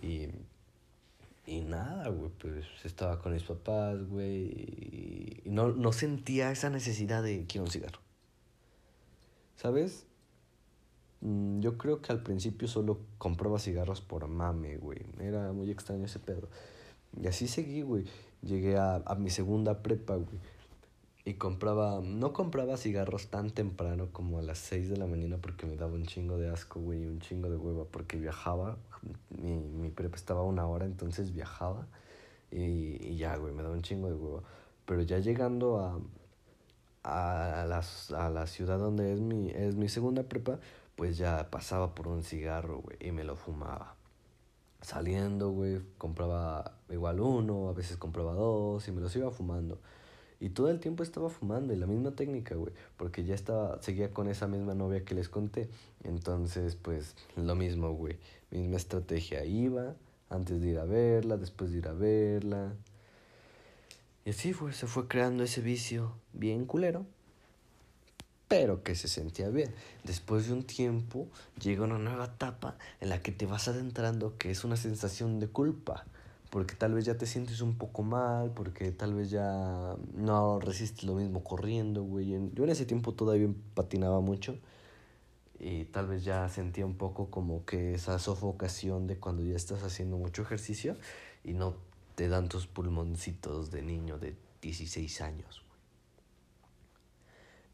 Y, 0.01 0.29
y 1.47 1.61
nada, 1.61 2.09
güey, 2.09 2.31
pues 2.39 2.65
estaba 2.85 3.21
con 3.21 3.35
mis 3.35 3.43
papás, 3.43 4.03
güey. 4.09 4.47
Y, 4.47 5.43
no, 5.45 5.69
no 5.69 5.93
sentía 5.93 6.51
esa 6.51 6.71
necesidad 6.71 7.23
de 7.23 7.45
quiero 7.47 7.65
un 7.65 7.71
cigarro. 7.71 8.01
¿Sabes? 9.57 10.07
Mm, 11.25 11.61
yo 11.61 11.79
creo 11.79 12.01
que 12.03 12.13
al 12.13 12.23
principio 12.23 12.69
solo 12.69 13.01
compraba 13.19 13.59
cigarros 13.59 14.01
por 14.01 14.29
mame, 14.29 14.77
güey. 14.77 15.01
Era 15.21 15.53
muy 15.53 15.71
extraño 15.71 16.05
ese 16.05 16.19
pedo. 16.21 16.49
Y 17.21 17.27
así 17.27 17.49
seguí, 17.49 17.83
güey. 17.83 18.05
Llegué 18.43 18.77
a, 18.77 18.97
a 19.07 19.15
mi 19.17 19.31
segunda 19.31 19.83
prepa, 19.83 20.17
güey. 20.17 20.39
Y 21.25 21.35
compraba, 21.35 22.03
no 22.03 22.35
compraba 22.35 22.77
cigarros 22.77 23.29
tan 23.29 23.51
temprano 23.51 24.09
como 24.13 24.39
a 24.39 24.43
las 24.43 24.59
6 24.59 24.91
de 24.91 24.99
la 24.99 25.07
mañana 25.07 25.39
porque 25.39 25.67
me 25.67 25.75
daba 25.77 25.95
un 25.95 26.05
chingo 26.05 26.37
de 26.37 26.51
asco, 26.51 26.81
güey, 26.81 27.03
y 27.03 27.07
un 27.07 27.21
chingo 27.21 27.49
de 27.49 27.57
hueva 27.57 27.85
porque 27.87 28.19
viajaba. 28.19 28.77
Mi, 29.31 29.57
mi 29.57 29.91
prepa 29.91 30.17
estaba 30.17 30.41
a 30.41 30.45
una 30.45 30.67
hora, 30.67 30.85
entonces 30.85 31.33
viajaba. 31.33 31.87
Y, 32.51 32.99
y 33.03 33.17
ya, 33.17 33.37
güey, 33.37 33.55
me 33.55 33.63
daba 33.63 33.75
un 33.75 33.83
chingo 33.83 34.09
de 34.09 34.15
hueva. 34.15 34.43
Pero 34.85 35.03
ya 35.03 35.19
llegando 35.19 35.79
a, 35.81 35.99
a, 37.05 37.65
las, 37.67 38.13
a 38.13 38.31
la 38.31 38.47
ciudad 38.47 38.79
donde 38.79 39.13
es 39.13 39.21
mi, 39.21 39.51
es 39.51 39.77
mi 39.77 39.89
segunda 39.89 40.25
prepa, 40.25 40.59
pues 40.97 41.17
ya 41.17 41.51
pasaba 41.51 41.95
por 41.95 42.09
un 42.09 42.23
cigarro, 42.23 42.81
güey, 42.81 42.97
y 43.01 43.13
me 43.13 43.25
lo 43.25 43.37
fumaba. 43.37 43.97
Saliendo, 44.81 45.51
güey, 45.51 45.81
compraba 45.99 46.79
igual 46.91 47.21
uno, 47.21 47.69
a 47.69 47.73
veces 47.73 47.97
compraba 47.97 48.35
dos 48.35 48.87
y 48.89 48.93
me 48.93 49.01
los 49.01 49.15
iba 49.17 49.31
fumando. 49.31 49.79
Y 50.41 50.51
todo 50.51 50.69
el 50.69 50.81
tiempo 50.81 51.03
estaba 51.03 51.31
fumando 51.31 51.73
y 51.73 51.77
la 51.77 51.87
misma 51.87 52.11
técnica, 52.11 52.55
güey, 52.55 52.73
porque 52.97 53.25
ya 53.25 53.35
estaba, 53.35 53.81
seguía 53.83 54.13
con 54.13 54.29
esa 54.29 54.47
misma 54.47 54.75
novia 54.75 55.05
que 55.05 55.15
les 55.15 55.29
conté. 55.29 55.71
Entonces, 56.03 56.77
pues, 56.77 57.17
lo 57.37 57.55
mismo, 57.55 57.93
güey, 57.95 58.19
misma 58.51 58.77
estrategia. 58.77 59.45
Iba 59.45 59.95
antes 60.29 60.61
de 60.61 60.69
ir 60.69 60.79
a 60.79 60.85
verla, 60.85 61.37
después 61.37 61.73
de 61.73 61.79
ir 61.79 61.89
a 61.89 61.93
verla. 61.93 62.75
Y 64.25 64.31
así 64.31 64.53
fue, 64.53 64.73
se 64.73 64.87
fue 64.87 65.07
creando 65.09 65.45
ese 65.45 65.61
vicio 65.61 66.13
bien 66.33 66.67
culero, 66.67 67.07
pero 68.49 68.83
que 68.83 68.95
se 68.95 69.09
sentía 69.09 69.49
bien. 69.49 69.73
Después 70.05 70.47
de 70.47 70.53
un 70.53 70.65
tiempo 70.65 71.29
llega 71.61 71.85
una 71.85 71.99
nueva 71.99 72.27
etapa 72.27 72.77
en 73.01 73.09
la 73.09 73.23
que 73.23 73.33
te 73.33 73.47
vas 73.47 73.69
adentrando 73.69 74.37
que 74.39 74.51
es 74.51 74.65
una 74.65 74.77
sensación 74.77 75.41
de 75.41 75.49
culpa, 75.49 76.05
porque 76.51 76.75
tal 76.75 76.95
vez 76.95 77.05
ya 77.05 77.17
te 77.17 77.27
sientes 77.27 77.61
un 77.61 77.77
poco 77.77 78.03
mal, 78.03 78.51
porque 78.51 78.93
tal 78.93 79.15
vez 79.15 79.31
ya 79.31 79.97
no 80.15 80.61
resistes 80.61 81.05
lo 81.05 81.15
mismo 81.15 81.43
corriendo, 81.43 82.03
güey. 82.03 82.31
Yo 82.55 82.65
en 82.65 82.71
ese 82.71 82.87
tiempo 82.87 83.13
todavía 83.13 83.49
patinaba 83.75 84.21
mucho 84.21 84.57
y 85.59 85.85
tal 85.87 86.07
vez 86.07 86.25
ya 86.25 86.49
sentía 86.49 86.85
un 86.85 86.97
poco 86.97 87.31
como 87.31 87.65
que 87.65 87.95
esa 87.95 88.19
sofocación 88.19 89.07
de 89.07 89.17
cuando 89.17 89.43
ya 89.43 89.57
estás 89.57 89.83
haciendo 89.83 90.19
mucho 90.19 90.43
ejercicio 90.43 90.97
y 91.43 91.55
no 91.55 91.75
te 92.15 92.29
dan 92.29 92.49
tus 92.49 92.67
pulmoncitos 92.67 93.71
de 93.71 93.83
niño 93.83 94.19
de 94.19 94.37
16 94.63 95.21
años. 95.23 95.64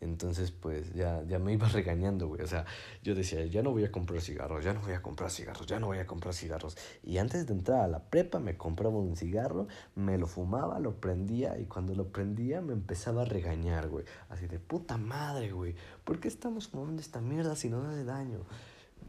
Entonces, 0.01 0.51
pues 0.51 0.95
ya, 0.95 1.23
ya 1.25 1.39
me 1.39 1.53
iba 1.53 1.69
regañando, 1.73 2.29
güey. 2.29 2.43
O 2.43 2.47
sea, 2.47 2.65
yo 3.03 3.15
decía, 3.15 3.45
ya 3.47 3.63
no 3.63 3.71
voy 3.71 3.85
a 3.85 3.93
comprar 3.93 4.21
cigarros, 4.21 4.65
ya 4.65 4.73
no 4.73 4.81
voy 4.81 4.93
a 4.93 5.03
comprar 5.03 5.31
cigarros, 5.31 5.67
ya 5.67 5.79
no 5.79 5.89
voy 5.89 5.99
a 5.99 6.07
comprar 6.07 6.35
cigarros. 6.35 6.77
Y 7.03 7.19
antes 7.19 7.47
de 7.47 7.53
entrar 7.53 7.83
a 7.83 7.89
la 7.89 8.01
prepa 8.05 8.39
me 8.39 8.57
compraba 8.57 8.97
un 8.97 9.17
cigarro, 9.17 9.69
me 9.95 10.17
lo 10.17 10.27
fumaba, 10.27 10.79
lo 10.79 10.97
prendía 11.01 11.59
y 11.59 11.67
cuando 11.67 11.95
lo 11.95 12.09
prendía 12.09 12.61
me 12.63 12.73
empezaba 12.73 13.23
a 13.23 13.25
regañar, 13.27 13.89
güey. 13.89 14.05
Así 14.31 14.47
de 14.47 14.59
puta 14.59 14.97
madre, 14.97 15.53
güey. 15.53 15.75
¿Por 16.05 16.19
qué 16.19 16.29
estamos 16.29 16.69
fumando 16.69 17.01
esta 17.03 17.21
mierda 17.21 17.55
si 17.57 17.69
no 17.69 17.83
hace 17.83 18.05
daño? 18.05 18.41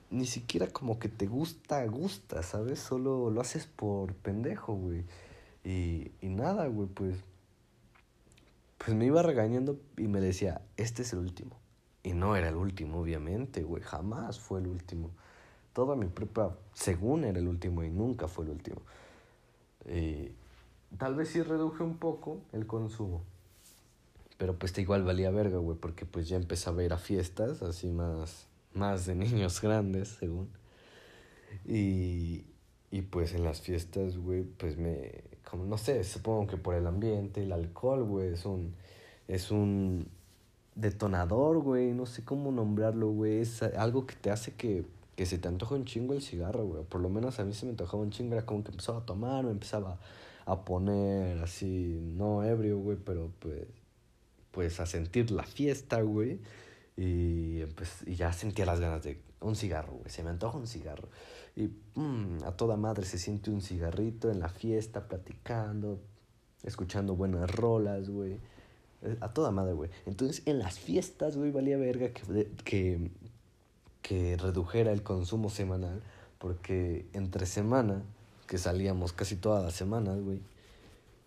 Ni 0.10 0.26
siquiera 0.26 0.68
como 0.68 1.00
que 1.00 1.08
te 1.08 1.26
gusta, 1.26 1.86
gusta, 1.86 2.44
¿sabes? 2.44 2.80
Solo 2.80 3.30
lo 3.30 3.40
haces 3.40 3.66
por 3.66 4.14
pendejo, 4.14 4.74
güey. 4.74 5.06
Y, 5.64 6.12
y 6.22 6.28
nada, 6.28 6.68
güey, 6.68 6.90
pues 6.90 7.16
pues 8.84 8.98
me 8.98 9.06
iba 9.06 9.22
regañando 9.22 9.80
y 9.96 10.08
me 10.08 10.20
decía, 10.20 10.62
este 10.76 11.04
es 11.04 11.14
el 11.14 11.20
último. 11.20 11.56
Y 12.04 12.14
no 12.14 12.36
era 12.36 12.50
el 12.50 12.56
último, 12.56 13.00
obviamente, 13.00 13.62
güey, 13.62 13.84
jamás 13.84 14.40
fue 14.40 14.60
el 14.60 14.68
último. 14.68 15.12
Toda 15.74 15.96
mi 15.96 16.08
prepa, 16.08 16.58
según 16.74 17.24
era 17.24 17.38
el 17.38 17.48
último 17.48 17.84
y 17.84 17.92
nunca 17.92 18.28
fue 18.28 18.46
el 18.46 18.52
último. 18.52 18.82
Tal 20.98 21.16
vez 21.16 21.30
sí 21.30 21.44
reduje 21.44 21.84
un 21.84 21.98
poco 21.98 22.42
el 22.54 22.66
consumo. 22.66 23.22
Pero 24.38 24.58
pues 24.58 24.76
igual 24.80 25.04
valía 25.04 25.30
verga, 25.30 25.60
güey, 25.60 25.78
porque 25.78 26.06
pues 26.08 26.28
ya 26.28 26.38
empezaba 26.38 26.82
a 26.82 26.84
ir 26.84 26.94
a 26.94 26.98
fiestas, 26.98 27.62
así 27.62 27.92
más, 27.92 28.48
más 28.74 29.06
de 29.06 29.14
niños 29.14 29.62
grandes, 29.62 30.08
según. 30.10 30.50
Y, 31.66 32.46
y 32.90 33.04
pues 33.04 33.36
en 33.36 33.44
las 33.44 33.62
fiestas, 33.62 34.18
güey, 34.18 34.44
pues 34.44 34.78
me, 34.78 35.24
como 35.52 35.66
no 35.66 35.78
sé, 35.78 36.06
supongo 36.06 36.48
que 36.48 36.56
por 36.56 36.76
el 36.76 36.88
ambiente, 36.88 37.44
el 37.44 37.52
alcohol, 37.52 38.06
güey, 38.06 38.30
es 38.30 38.46
un, 38.46 38.74
es 39.28 39.52
un 39.52 40.08
detonador, 40.76 41.60
güey, 41.60 41.92
no 41.92 42.06
sé 42.06 42.24
cómo 42.24 42.54
nombrarlo, 42.54 43.10
güey, 43.12 43.42
es 43.42 43.62
algo 43.62 44.08
que 44.08 44.16
te 44.16 44.32
hace 44.32 44.54
que, 44.54 44.86
que 45.18 45.26
se 45.26 45.38
te 45.38 45.50
antoja 45.50 45.76
un 45.76 45.84
chingo 45.84 46.14
el 46.14 46.22
cigarro, 46.22 46.66
güey, 46.66 46.84
por 46.86 47.02
lo 47.02 47.10
menos 47.10 47.38
a 47.42 47.44
mí 47.44 47.54
se 47.54 47.66
me 47.66 47.72
antojaba 47.72 48.02
un 48.02 48.12
chingo, 48.12 48.34
era 48.34 48.46
como 48.46 48.64
que 48.64 48.72
empezaba 48.72 49.00
a 49.00 49.06
tomar, 49.06 49.44
me 49.44 49.52
empezaba 49.52 50.00
a 50.46 50.64
poner 50.64 51.38
así, 51.40 52.00
no 52.16 52.46
ebrio, 52.46 52.80
güey, 52.80 52.96
pero 52.96 53.30
pues, 53.40 53.68
pues 54.52 54.80
a 54.80 54.86
sentir 54.86 55.32
la 55.32 55.44
fiesta, 55.44 56.02
güey, 56.02 56.40
y, 56.96 57.66
pues, 57.76 58.08
y 58.08 58.16
ya 58.16 58.32
sentía 58.32 58.66
las 58.66 58.80
ganas 58.80 59.04
de 59.04 59.20
un 59.42 59.58
cigarro, 59.58 59.92
güey, 59.92 60.10
se 60.10 60.24
me 60.24 60.30
antoja 60.30 60.58
un 60.58 60.68
cigarro. 60.68 61.10
Y 61.56 61.70
mm, 61.96 62.44
a 62.46 62.52
toda 62.52 62.78
madre 62.78 63.06
se 63.06 63.18
siente 63.18 63.52
un 63.52 63.62
cigarrito 63.62 64.32
en 64.32 64.40
la 64.40 64.50
fiesta, 64.50 65.08
platicando, 65.08 66.00
escuchando 66.64 67.16
buenas 67.16 67.50
rolas, 67.50 68.10
güey. 68.10 68.40
Eh, 69.02 69.18
a 69.20 69.34
toda 69.34 69.52
madre, 69.52 69.74
güey. 69.74 69.90
Entonces, 70.06 70.44
en 70.46 70.60
las 70.60 70.80
fiestas, 70.80 71.38
güey, 71.38 71.52
valía 71.52 71.78
verga 71.78 72.10
que, 72.10 72.48
que, 72.64 73.12
que 74.02 74.38
redujera 74.38 74.92
el 74.92 75.04
consumo 75.04 75.50
semanal. 75.50 76.02
Porque 76.38 77.06
entre 77.14 77.46
semana, 77.46 78.04
que 78.48 78.58
salíamos 78.58 79.14
casi 79.14 79.36
todas 79.36 79.64
las 79.64 79.74
semanas, 79.74 80.20
güey, 80.22 80.42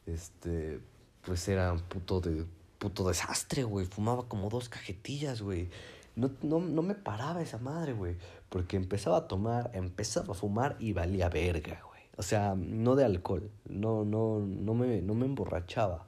este, 0.06 0.80
pues 1.22 1.46
era 1.48 1.72
un 1.72 1.80
puto, 1.80 2.20
de, 2.20 2.44
puto 2.78 3.08
desastre, 3.08 3.64
güey. 3.64 3.86
Fumaba 3.86 4.28
como 4.28 4.48
dos 4.48 4.68
cajetillas, 4.68 5.42
güey. 5.42 5.68
No, 6.16 6.30
no, 6.42 6.60
no 6.60 6.82
me 6.82 6.94
paraba 6.94 7.42
esa 7.42 7.58
madre, 7.58 7.92
güey. 7.92 8.16
Porque 8.54 8.76
empezaba 8.76 9.16
a 9.16 9.26
tomar, 9.26 9.72
empezaba 9.74 10.30
a 10.30 10.34
fumar 10.36 10.76
y 10.78 10.92
valía 10.92 11.28
verga, 11.28 11.82
güey. 11.88 12.02
O 12.16 12.22
sea, 12.22 12.54
no 12.56 12.94
de 12.94 13.04
alcohol. 13.04 13.50
No, 13.68 14.04
no, 14.04 14.38
no 14.38 14.74
me, 14.74 15.02
no 15.02 15.14
me 15.16 15.26
emborrachaba. 15.26 16.06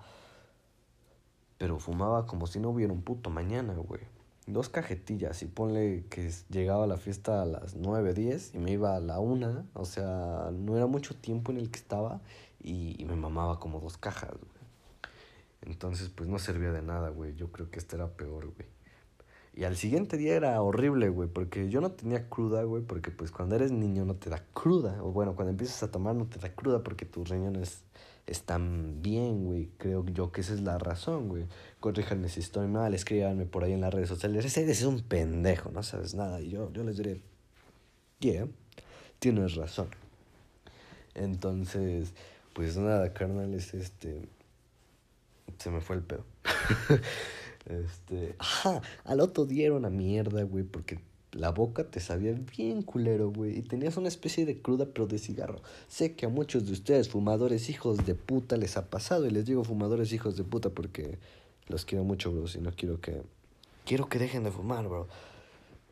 Pero 1.59 1.81
fumaba 1.81 2.25
como 2.27 2.47
si 2.47 2.61
no 2.61 2.71
hubiera 2.71 2.93
un 2.93 3.03
puto 3.03 3.31
mañana, 3.31 3.75
güey. 3.75 4.03
Dos 4.47 4.69
cajetillas 4.69 5.43
y 5.43 5.47
ponle 5.47 6.05
que 6.09 6.31
llegaba 6.49 6.85
a 6.85 6.87
la 6.87 6.99
fiesta 6.99 7.43
a 7.43 7.47
las 7.47 7.75
9, 7.75 8.15
10 8.15 8.55
y 8.55 8.59
me 8.59 8.71
iba 8.71 8.95
a 8.95 9.01
la 9.01 9.19
una. 9.19 9.67
O 9.75 9.85
sea, 9.85 10.53
no 10.53 10.77
era 10.77 10.87
mucho 10.87 11.17
tiempo 11.17 11.51
en 11.51 11.59
el 11.59 11.69
que 11.73 11.81
estaba 11.81 12.21
y, 12.63 12.95
y 12.97 13.07
me 13.07 13.17
mamaba 13.17 13.59
como 13.59 13.81
dos 13.81 13.99
cajas, 13.99 14.31
güey. 14.31 14.67
Entonces, 15.63 16.11
pues 16.11 16.29
no 16.29 16.39
servía 16.39 16.71
de 16.71 16.83
nada, 16.83 17.09
güey. 17.09 17.35
Yo 17.35 17.51
creo 17.51 17.73
que 17.73 17.81
este 17.81 17.97
era 17.97 18.07
peor, 18.07 18.53
güey. 18.55 18.76
Y 19.57 19.65
al 19.65 19.75
siguiente 19.79 20.19
día 20.19 20.37
era 20.37 20.61
horrible, 20.61 21.09
güey, 21.09 21.31
porque 21.31 21.71
yo 21.71 21.81
no 21.81 21.91
tenía 21.91 22.29
cruda, 22.29 22.63
güey, 22.65 22.83
porque 22.83 23.11
pues 23.11 23.31
cuando 23.31 23.57
eres 23.57 23.73
niño 23.73 24.05
no 24.05 24.15
te 24.15 24.29
da 24.29 24.45
cruda. 24.53 25.03
O 25.03 25.13
bueno, 25.13 25.35
cuando 25.35 25.51
empiezas 25.51 25.83
a 25.83 25.91
tomar 25.91 26.15
no 26.15 26.27
te 26.27 26.39
da 26.39 26.55
cruda 26.55 26.83
porque 26.83 27.07
tus 27.07 27.31
riñones 27.31 27.83
están 28.27 29.01
bien, 29.01 29.47
güey. 29.47 29.71
Creo 29.79 30.05
yo 30.05 30.31
que 30.31 30.43
esa 30.43 30.53
es 30.53 30.61
la 30.61 30.77
razón, 30.77 31.29
güey. 31.29 31.47
Corríjanme 31.81 32.29
si 32.29 32.41
estoy 32.41 32.69
mal, 32.69 32.93
escríbanme 32.93 33.47
por 33.47 33.65
ahí 33.65 33.73
en 33.73 33.81
las 33.81 33.95
redes 33.95 34.11
sociales. 34.11 34.45
Ese 34.45 34.71
es 34.71 34.83
un 34.83 35.01
pendejo, 35.01 35.71
no 35.71 35.83
sabes 35.83 36.15
nada. 36.15 36.39
Y 36.43 36.51
yo, 36.51 36.71
yo 36.75 36.85
les 36.85 36.99
diré, 36.99 37.23
yeah, 38.21 38.47
tienes 39.21 39.55
razón. 39.55 39.89
Entonces, 41.15 42.13
pues 42.53 42.77
nada, 42.77 43.15
carnales, 43.15 43.73
este. 43.73 44.29
Se 45.57 45.71
me 45.71 45.81
fue 45.81 45.97
el 45.97 46.03
pedo. 46.03 46.27
este. 47.67 48.35
Ajá, 48.39 48.83
al 49.05 49.21
otro 49.21 49.45
día 49.45 49.67
era 49.67 49.75
una 49.75 49.91
mierda, 49.91 50.43
güey, 50.43 50.65
porque 50.65 51.01
la 51.33 51.51
boca 51.51 51.85
te 51.85 52.01
sabía 52.01 52.33
bien 52.57 52.83
culero, 52.83 53.31
güey, 53.31 53.59
y 53.59 53.63
tenías 53.63 53.97
una 53.97 54.09
especie 54.09 54.47
de 54.47 54.61
cruda 54.61 54.87
pero 54.87 55.07
de 55.07 55.19
cigarro. 55.19 55.61
Sé 55.89 56.15
que 56.15 56.27
a 56.27 56.29
muchos 56.29 56.67
de 56.67 56.73
ustedes, 56.73 57.09
fumadores 57.09 57.69
hijos 57.69 58.05
de 58.07 58.15
puta, 58.15 58.57
les 58.57 58.77
ha 58.77 58.89
pasado, 58.89 59.27
y 59.27 59.31
les 59.31 59.45
digo 59.45 59.65
fumadores 59.65 60.13
hijos 60.13 60.37
de 60.37 60.45
puta 60.45 60.71
porque 60.71 61.19
los 61.69 61.85
quiero 61.85 62.05
mucho, 62.05 62.33
bro, 62.33 62.45
y 62.55 62.59
no 62.61 62.73
quiero 62.73 63.01
que... 63.01 63.23
Quiero 63.85 64.09
que 64.09 64.19
dejen 64.19 64.45
de 64.45 64.51
fumar, 64.51 64.89
bro. 64.89 65.09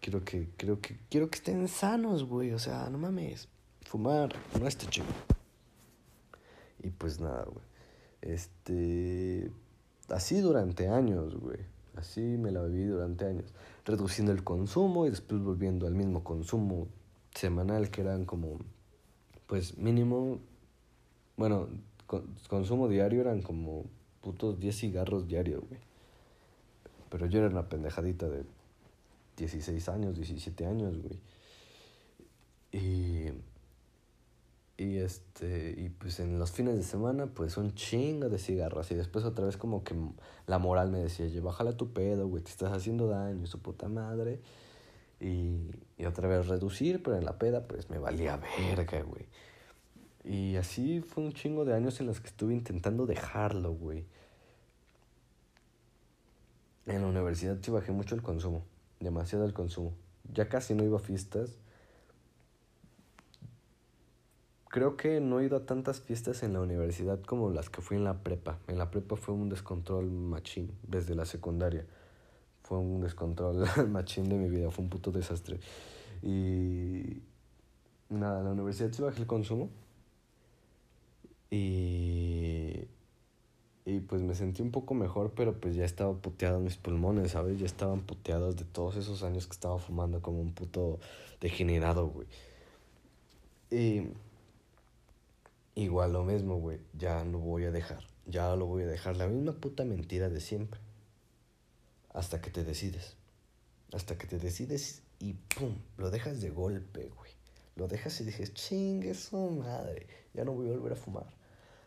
Quiero 0.00 0.24
que, 0.24 0.48
creo 0.56 0.80
que, 0.80 0.96
quiero 1.10 1.28
que 1.28 1.36
estén 1.36 1.68
sanos, 1.68 2.24
güey, 2.24 2.52
o 2.52 2.58
sea, 2.58 2.88
no 2.90 2.98
mames. 2.98 3.48
Fumar 3.82 4.34
no 4.58 4.66
está 4.66 4.88
chido. 4.88 5.06
Y 6.82 6.90
pues 6.90 7.20
nada, 7.20 7.44
güey. 7.44 7.64
Este... 8.22 9.50
Así 10.08 10.40
durante 10.40 10.88
años, 10.88 11.34
güey. 11.36 11.58
Así 11.96 12.20
me 12.20 12.50
la 12.50 12.62
viví 12.62 12.86
durante 12.86 13.24
años 13.26 13.52
reduciendo 13.84 14.32
el 14.32 14.42
consumo 14.42 15.06
y 15.06 15.10
después 15.10 15.42
volviendo 15.42 15.86
al 15.86 15.94
mismo 15.94 16.24
consumo 16.24 16.88
semanal 17.34 17.90
que 17.90 18.00
eran 18.00 18.24
como, 18.24 18.58
pues 19.46 19.76
mínimo, 19.76 20.38
bueno, 21.36 21.68
consumo 22.48 22.88
diario 22.88 23.20
eran 23.20 23.42
como 23.42 23.84
putos 24.22 24.58
10 24.58 24.76
cigarros 24.76 25.28
diarios, 25.28 25.62
güey. 25.68 25.80
Pero 27.10 27.26
yo 27.26 27.40
era 27.40 27.48
una 27.48 27.68
pendejadita 27.68 28.28
de 28.28 28.44
16 29.36 29.88
años, 29.88 30.16
17 30.16 30.66
años, 30.66 30.96
güey. 31.00 31.18
Y 32.72 33.30
y 34.76 34.98
este, 34.98 35.74
y 35.76 35.88
pues 35.88 36.18
en 36.18 36.38
los 36.38 36.50
fines 36.50 36.76
de 36.76 36.82
semana, 36.82 37.26
pues 37.26 37.56
un 37.56 37.74
chingo 37.74 38.28
de 38.28 38.38
cigarros. 38.38 38.90
Y 38.90 38.96
después 38.96 39.24
otra 39.24 39.46
vez 39.46 39.56
como 39.56 39.84
que 39.84 39.94
la 40.46 40.58
moral 40.58 40.90
me 40.90 40.98
decía, 40.98 41.26
oye, 41.26 41.40
bájala 41.40 41.76
tu 41.76 41.92
pedo, 41.92 42.26
güey, 42.26 42.42
te 42.42 42.50
estás 42.50 42.72
haciendo 42.72 43.06
daño, 43.06 43.46
su 43.46 43.60
puta 43.60 43.88
madre. 43.88 44.40
Y, 45.20 45.70
y 45.96 46.04
otra 46.06 46.28
vez 46.28 46.48
reducir, 46.48 47.02
pero 47.02 47.16
en 47.16 47.24
la 47.24 47.38
peda, 47.38 47.68
pues 47.68 47.88
me 47.88 47.98
valía 47.98 48.36
verga, 48.76 49.02
güey. 49.02 49.26
Y 50.24 50.56
así 50.56 51.02
fue 51.02 51.22
un 51.22 51.32
chingo 51.32 51.64
de 51.64 51.74
años 51.74 52.00
en 52.00 52.06
los 52.06 52.20
que 52.20 52.28
estuve 52.28 52.52
intentando 52.52 53.06
dejarlo, 53.06 53.72
güey. 53.74 54.04
En 56.86 57.02
la 57.02 57.08
universidad 57.08 57.58
sí 57.62 57.70
bajé 57.70 57.92
mucho 57.92 58.14
el 58.14 58.22
consumo, 58.22 58.64
demasiado 58.98 59.44
el 59.44 59.52
consumo. 59.52 59.92
Ya 60.32 60.48
casi 60.48 60.74
no 60.74 60.82
iba 60.82 60.96
a 60.96 61.00
fiestas 61.00 61.58
Creo 64.74 64.96
que 64.96 65.20
no 65.20 65.38
he 65.38 65.44
ido 65.44 65.56
a 65.56 65.66
tantas 65.66 66.00
fiestas 66.00 66.42
en 66.42 66.52
la 66.52 66.60
universidad 66.60 67.20
como 67.20 67.48
las 67.48 67.70
que 67.70 67.80
fui 67.80 67.96
en 67.96 68.02
la 68.02 68.24
prepa. 68.24 68.58
En 68.66 68.76
la 68.76 68.90
prepa 68.90 69.14
fue 69.14 69.32
un 69.32 69.48
descontrol 69.48 70.10
machín 70.10 70.72
desde 70.82 71.14
la 71.14 71.26
secundaria. 71.26 71.86
Fue 72.64 72.78
un 72.78 73.00
descontrol 73.00 73.68
machín 73.88 74.28
de 74.28 74.34
mi 74.34 74.50
vida, 74.50 74.72
fue 74.72 74.82
un 74.82 74.90
puto 74.90 75.12
desastre. 75.12 75.60
Y 76.24 77.22
nada, 78.08 78.42
la 78.42 78.50
universidad 78.50 78.90
sí 78.90 79.00
bajé 79.00 79.20
el 79.20 79.28
consumo. 79.28 79.70
Y 81.52 82.88
y 83.84 84.00
pues 84.00 84.22
me 84.22 84.34
sentí 84.34 84.60
un 84.60 84.72
poco 84.72 84.94
mejor, 84.94 85.34
pero 85.36 85.52
pues 85.60 85.76
ya 85.76 85.84
estaba 85.84 86.14
puteado 86.14 86.58
mis 86.58 86.78
pulmones, 86.78 87.30
¿sabes? 87.30 87.60
Ya 87.60 87.66
estaban 87.66 88.00
puteados 88.00 88.56
de 88.56 88.64
todos 88.64 88.96
esos 88.96 89.22
años 89.22 89.46
que 89.46 89.52
estaba 89.52 89.78
fumando 89.78 90.20
como 90.20 90.40
un 90.40 90.52
puto 90.52 90.98
degenerado, 91.40 92.08
güey. 92.08 92.26
Y 93.70 94.08
Igual 95.74 96.12
lo 96.12 96.22
mismo, 96.22 96.56
güey. 96.56 96.80
Ya 96.92 97.24
lo 97.24 97.38
voy 97.38 97.64
a 97.64 97.70
dejar. 97.70 98.04
Ya 98.26 98.54
lo 98.54 98.66
voy 98.66 98.84
a 98.84 98.86
dejar. 98.86 99.16
La 99.16 99.26
misma 99.26 99.52
puta 99.52 99.84
mentira 99.84 100.28
de 100.28 100.40
siempre. 100.40 100.80
Hasta 102.12 102.40
que 102.40 102.50
te 102.50 102.62
decides. 102.62 103.16
Hasta 103.92 104.16
que 104.16 104.26
te 104.26 104.38
decides 104.38 105.02
y 105.18 105.34
pum, 105.34 105.74
lo 105.96 106.10
dejas 106.10 106.40
de 106.40 106.50
golpe, 106.50 107.08
güey. 107.16 107.30
Lo 107.76 107.88
dejas 107.88 108.20
y 108.20 108.24
dices, 108.24 108.54
chingue 108.54 109.14
su 109.14 109.36
madre. 109.50 110.06
Ya 110.32 110.44
no 110.44 110.52
voy 110.52 110.68
a 110.68 110.72
volver 110.72 110.92
a 110.92 110.96
fumar. 110.96 111.26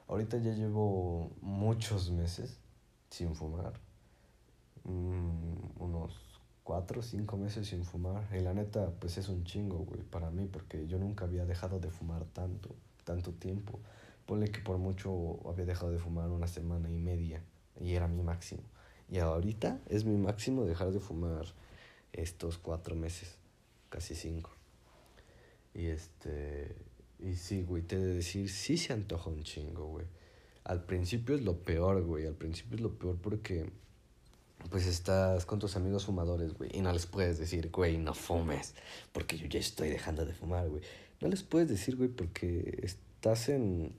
Ahorita 0.08 0.38
ya 0.38 0.54
llevo 0.54 1.32
muchos 1.42 2.12
meses 2.12 2.58
sin 3.10 3.36
fumar. 3.36 3.80
Mm, 4.84 5.82
unos 5.82 6.14
cuatro 6.64 7.00
o 7.00 7.04
cinco 7.04 7.38
meses 7.38 7.68
sin 7.68 7.86
fumar. 7.86 8.28
Y 8.36 8.42
la 8.42 8.54
neta, 8.54 8.92
pues 9.00 9.18
es 9.18 9.30
un 9.30 9.44
chingo, 9.44 9.80
güey, 9.80 10.02
para 10.02 10.30
mí, 10.30 10.48
porque 10.48 10.88
yo 10.88 10.98
nunca 10.98 11.26
había 11.26 11.46
dejado 11.46 11.80
de 11.80 11.90
fumar 11.90 12.26
tanto 12.26 12.76
tanto 13.08 13.32
tiempo. 13.32 13.80
Ponle 14.26 14.52
que 14.52 14.60
por 14.60 14.78
mucho 14.78 15.40
había 15.50 15.66
dejado 15.66 15.92
de 15.92 15.98
fumar 15.98 16.30
una 16.30 16.48
semana 16.48 16.90
y 16.92 16.98
media 16.98 17.42
y 17.80 17.94
era 17.94 18.08
mi 18.10 18.22
máximo. 18.22 18.64
Y 19.10 19.20
ahorita 19.20 19.80
es 19.88 20.04
mi 20.04 20.18
máximo 20.18 20.66
dejar 20.66 20.92
de 20.92 21.00
fumar 21.00 21.46
estos 22.12 22.58
cuatro 22.58 22.96
meses, 22.96 23.38
casi 23.90 24.14
cinco. 24.14 24.52
Y 25.74 25.86
este, 25.86 26.76
y 27.20 27.36
sí, 27.36 27.64
güey, 27.64 27.84
te 27.84 27.96
he 27.96 28.00
de 28.00 28.16
decir, 28.16 28.50
sí 28.50 28.78
se 28.78 28.92
antoja 28.92 29.30
un 29.30 29.44
chingo, 29.44 29.88
güey. 29.88 30.06
Al 30.66 30.84
principio 30.84 31.36
es 31.36 31.44
lo 31.44 31.64
peor, 31.64 32.04
güey, 32.04 32.26
al 32.26 32.36
principio 32.36 32.76
es 32.76 32.82
lo 32.82 33.00
peor 33.00 33.16
porque 33.22 33.72
pues 34.70 34.86
estás 34.86 35.46
con 35.46 35.60
tus 35.60 35.78
amigos 35.78 36.06
fumadores, 36.06 36.58
güey, 36.58 36.72
y 36.74 36.82
no 36.82 36.92
les 36.92 37.06
puedes 37.06 37.38
decir, 37.38 37.70
güey, 37.72 37.98
no 37.98 38.14
fumes, 38.14 38.74
porque 39.14 39.38
yo 39.38 39.46
ya 39.48 39.60
estoy 39.60 39.90
dejando 39.90 40.26
de 40.26 40.34
fumar, 40.34 40.68
güey. 40.68 40.82
No 41.22 41.28
les 41.28 41.44
puedes 41.44 41.68
decir, 41.68 41.96
güey, 41.96 42.10
porque 42.10 42.80
estás 42.84 43.50
en. 43.50 43.94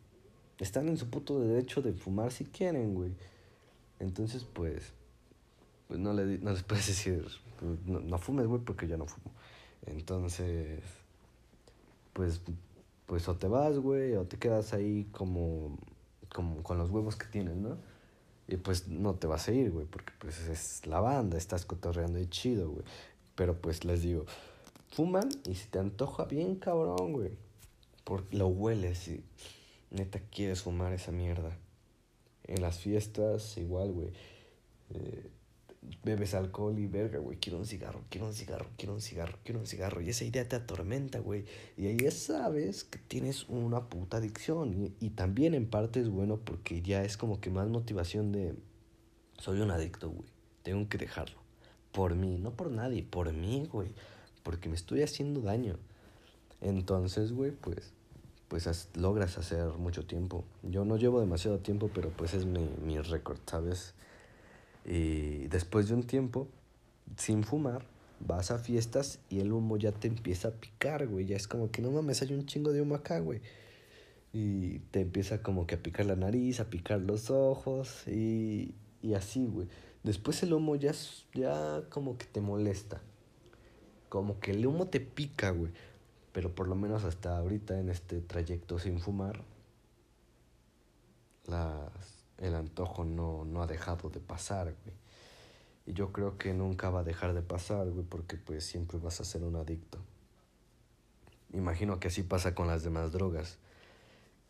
Están 0.58 0.88
en 0.88 0.96
su 0.96 1.08
puto 1.08 1.40
derecho 1.40 1.82
de 1.82 1.92
fumar 1.92 2.32
si 2.32 2.44
quieren, 2.44 2.94
güey. 2.94 3.12
Entonces, 3.98 4.44
pues. 4.44 4.92
Pues 5.88 5.98
no, 5.98 6.12
le, 6.12 6.38
no 6.38 6.52
les 6.52 6.62
puedes 6.62 6.86
decir, 6.86 7.26
no, 7.86 8.00
no 8.00 8.18
fumes, 8.18 8.46
güey, 8.46 8.60
porque 8.62 8.86
yo 8.86 8.96
no 8.96 9.06
fumo. 9.06 9.32
Entonces. 9.86 10.80
Pues. 12.12 12.40
Pues 13.06 13.26
o 13.26 13.36
te 13.36 13.48
vas, 13.48 13.78
güey, 13.78 14.14
o 14.16 14.24
te 14.24 14.36
quedas 14.36 14.72
ahí 14.72 15.08
como. 15.12 15.78
Como 16.32 16.62
con 16.62 16.76
los 16.76 16.90
huevos 16.90 17.16
que 17.16 17.26
tienes, 17.26 17.56
¿no? 17.56 17.78
Y 18.48 18.56
pues 18.56 18.88
no 18.88 19.14
te 19.14 19.26
vas 19.26 19.46
a 19.48 19.52
ir, 19.52 19.70
güey, 19.70 19.86
porque 19.86 20.12
pues 20.18 20.40
es 20.48 20.86
la 20.86 21.00
banda, 21.00 21.36
estás 21.36 21.66
cotorreando 21.66 22.18
y 22.18 22.26
chido, 22.26 22.70
güey. 22.70 22.84
Pero 23.34 23.60
pues 23.60 23.84
les 23.84 24.02
digo, 24.02 24.24
fuman 24.90 25.28
y 25.46 25.54
si 25.54 25.68
te 25.68 25.78
antoja 25.78 26.24
bien 26.24 26.56
cabrón, 26.56 27.12
güey. 27.12 27.32
Porque 28.04 28.36
lo 28.36 28.48
hueles 28.48 29.08
y 29.08 29.22
neta 29.90 30.20
quieres 30.30 30.62
fumar 30.62 30.92
esa 30.92 31.12
mierda. 31.12 31.56
En 32.44 32.62
las 32.62 32.78
fiestas 32.78 33.58
igual, 33.58 33.92
güey. 33.92 34.08
Eh, 34.90 35.30
bebes 36.02 36.34
alcohol 36.34 36.78
y 36.78 36.86
verga, 36.86 37.18
güey. 37.18 37.38
Quiero 37.38 37.58
un 37.58 37.66
cigarro, 37.66 38.02
quiero 38.08 38.26
un 38.26 38.32
cigarro, 38.32 38.66
quiero 38.76 38.94
un 38.94 39.00
cigarro, 39.00 39.38
quiero 39.44 39.60
un 39.60 39.66
cigarro. 39.66 40.00
Y 40.00 40.08
esa 40.08 40.24
idea 40.24 40.48
te 40.48 40.56
atormenta, 40.56 41.18
güey. 41.18 41.44
Y 41.76 41.86
ahí 41.86 41.98
ya 41.98 42.10
sabes 42.10 42.84
que 42.84 42.98
tienes 42.98 43.46
una 43.48 43.88
puta 43.88 44.16
adicción. 44.16 44.94
Y, 45.00 45.06
y 45.06 45.10
también 45.10 45.54
en 45.54 45.68
parte 45.68 46.00
es 46.00 46.08
bueno 46.08 46.38
porque 46.38 46.80
ya 46.80 47.04
es 47.04 47.16
como 47.16 47.40
que 47.40 47.50
más 47.50 47.68
motivación 47.68 48.32
de... 48.32 48.54
Soy 49.38 49.60
un 49.60 49.70
adicto, 49.70 50.10
güey. 50.10 50.28
Tengo 50.62 50.88
que 50.88 50.98
dejarlo. 50.98 51.38
Por 51.92 52.14
mí, 52.14 52.38
no 52.38 52.52
por 52.52 52.70
nadie, 52.70 53.02
por 53.02 53.32
mí, 53.32 53.68
güey 53.70 53.92
porque 54.48 54.70
me 54.70 54.76
estoy 54.76 55.02
haciendo 55.02 55.42
daño. 55.42 55.76
Entonces, 56.62 57.32
güey, 57.32 57.50
pues, 57.50 57.92
pues 58.48 58.88
logras 58.94 59.36
hacer 59.36 59.66
mucho 59.74 60.06
tiempo. 60.06 60.42
Yo 60.62 60.86
no 60.86 60.96
llevo 60.96 61.20
demasiado 61.20 61.58
tiempo, 61.58 61.90
pero 61.94 62.08
pues 62.08 62.32
es 62.32 62.46
mi, 62.46 62.66
mi 62.82 62.98
récord, 62.98 63.36
¿sabes? 63.44 63.92
Y 64.86 65.48
después 65.48 65.88
de 65.88 65.96
un 65.96 66.02
tiempo, 66.04 66.48
sin 67.18 67.44
fumar, 67.44 67.84
vas 68.20 68.50
a 68.50 68.58
fiestas 68.58 69.18
y 69.28 69.40
el 69.40 69.52
humo 69.52 69.76
ya 69.76 69.92
te 69.92 70.08
empieza 70.08 70.48
a 70.48 70.52
picar, 70.52 71.06
güey. 71.08 71.26
Ya 71.26 71.36
es 71.36 71.46
como 71.46 71.70
que 71.70 71.82
no 71.82 71.90
mames, 71.90 72.22
hay 72.22 72.32
un 72.32 72.46
chingo 72.46 72.72
de 72.72 72.80
humo 72.80 72.94
acá, 72.94 73.18
güey. 73.18 73.42
Y 74.32 74.78
te 74.92 75.02
empieza 75.02 75.42
como 75.42 75.66
que 75.66 75.74
a 75.74 75.82
picar 75.82 76.06
la 76.06 76.16
nariz, 76.16 76.60
a 76.60 76.70
picar 76.70 77.02
los 77.02 77.28
ojos 77.28 78.08
y, 78.08 78.74
y 79.02 79.12
así, 79.12 79.44
güey. 79.44 79.68
Después 80.04 80.42
el 80.42 80.54
humo 80.54 80.74
ya, 80.74 80.94
ya 81.34 81.82
como 81.90 82.16
que 82.16 82.24
te 82.24 82.40
molesta 82.40 83.02
como 84.08 84.40
que 84.40 84.52
el 84.52 84.66
humo 84.66 84.86
te 84.88 85.00
pica, 85.00 85.50
güey. 85.50 85.72
Pero 86.32 86.54
por 86.54 86.68
lo 86.68 86.74
menos 86.74 87.04
hasta 87.04 87.36
ahorita 87.38 87.78
en 87.78 87.88
este 87.88 88.20
trayecto 88.20 88.78
sin 88.78 89.00
fumar, 89.00 89.42
las, 91.46 91.90
el 92.38 92.54
antojo 92.54 93.04
no, 93.04 93.44
no 93.44 93.62
ha 93.62 93.66
dejado 93.66 94.10
de 94.10 94.20
pasar, 94.20 94.74
güey. 94.84 94.96
Y 95.86 95.94
yo 95.94 96.12
creo 96.12 96.36
que 96.36 96.52
nunca 96.52 96.90
va 96.90 97.00
a 97.00 97.04
dejar 97.04 97.32
de 97.34 97.42
pasar, 97.42 97.88
güey, 97.90 98.04
porque 98.04 98.36
pues 98.36 98.64
siempre 98.64 98.98
vas 98.98 99.20
a 99.20 99.24
ser 99.24 99.42
un 99.42 99.56
adicto. 99.56 99.98
Imagino 101.52 101.98
que 101.98 102.08
así 102.08 102.22
pasa 102.22 102.54
con 102.54 102.66
las 102.66 102.82
demás 102.82 103.12
drogas. 103.12 103.58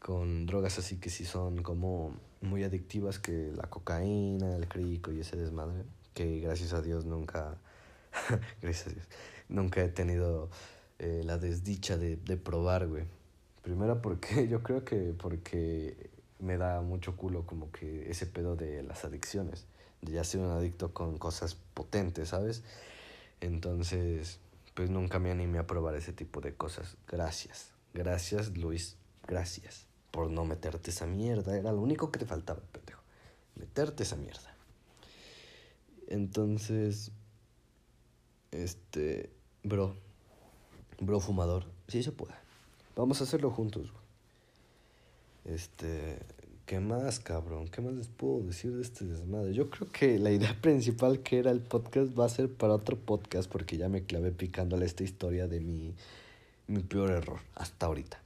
con 0.01 0.47
drogas 0.47 0.79
así 0.79 0.97
que 0.99 1.11
sí 1.11 1.25
son 1.25 1.62
como 1.62 2.14
muy 2.40 2.64
adictivas 2.64 3.18
que 3.18 3.53
la 3.55 3.68
cocaína, 3.71 4.57
el 4.57 4.68
crico 4.68 5.12
y 5.12 5.21
ese 5.21 5.37
desmadre, 5.37 5.85
que 6.14 6.40
gracias 6.40 6.73
a 6.73 6.83
Dios 6.83 7.05
nunca, 7.05 7.59
gracias 8.62 8.88
a 8.88 8.90
Dios, 8.90 9.09
nunca 9.48 9.82
he 9.82 9.88
tenido 9.88 10.50
eh, 10.98 11.22
la 11.24 11.38
desdicha 11.38 11.96
de, 11.96 12.16
de 12.16 12.37
probar, 12.37 12.87
güey. 12.88 13.04
Primero 13.62 14.00
porque 14.02 14.48
yo 14.50 14.62
creo 14.62 14.84
que 14.84 15.14
porque 15.18 16.11
me 16.38 16.56
da 16.56 16.80
mucho 16.80 17.16
culo 17.16 17.46
como 17.46 17.70
que 17.72 18.11
ese 18.11 18.26
pedo 18.26 18.56
de 18.56 18.82
las 18.82 19.04
adicciones, 19.04 19.66
de 20.02 20.12
ya 20.12 20.24
ser 20.24 20.40
un 20.40 20.50
adicto 20.50 20.92
con 20.92 21.18
cosas 21.18 21.56
potentes, 21.74 22.28
¿sabes? 22.28 22.62
Entonces, 23.40 24.38
pues 24.74 24.90
nunca 24.90 25.18
me 25.18 25.30
animé 25.30 25.58
a 25.58 25.66
probar 25.66 25.94
ese 25.96 26.12
tipo 26.12 26.40
de 26.40 26.54
cosas. 26.54 26.96
Gracias, 27.08 27.72
gracias 27.94 28.56
Luis, 28.56 28.96
gracias 29.26 29.87
por 30.11 30.30
no 30.30 30.44
meterte 30.44 30.90
esa 30.90 31.06
mierda. 31.06 31.56
Era 31.56 31.72
lo 31.72 31.80
único 31.80 32.11
que 32.11 32.18
te 32.18 32.26
faltaba, 32.26 32.61
pendejo. 32.72 33.02
Meterte 33.56 34.04
esa 34.04 34.16
mierda. 34.16 34.54
Entonces, 36.06 37.11
este, 38.50 39.30
bro, 39.62 39.94
bro 41.01 41.21
fumador, 41.21 41.64
sí 41.88 42.03
se 42.03 42.12
puede. 42.12 42.35
Vamos 42.97 43.21
a 43.21 43.25
hacerlo 43.25 43.51
juntos, 43.51 43.92
Este, 45.44 46.18
¿qué 46.66 46.81
más, 46.81 47.21
cabrón? 47.21 47.68
¿Qué 47.68 47.81
más 47.81 47.94
les 47.94 48.09
puedo 48.09 48.40
decir 48.40 48.75
de 48.75 48.83
este 48.83 49.05
desmadre? 49.05 49.55
Yo 49.55 49.71
creo 49.71 49.90
que 49.90 50.18
la 50.18 50.31
idea 50.31 50.57
principal 50.61 51.21
que 51.21 51.38
era 51.38 51.51
el 51.51 51.61
podcast 51.61 52.18
va 52.18 52.27
a 52.27 52.29
ser 52.29 52.53
para 52.53 52.75
otro 52.75 52.97
podcast 52.97 53.51
porque 53.51 53.77
ya 53.77 53.88
me 53.88 54.05
clavé 54.05 54.33
picándole 54.33 54.85
esta 54.85 55.05
historia 55.05 55.47
de 55.47 55.61
mi, 55.61 55.94
mi 56.66 56.83
peor 56.83 57.11
error 57.11 57.40
hasta 57.55 57.87
ahorita 57.87 58.21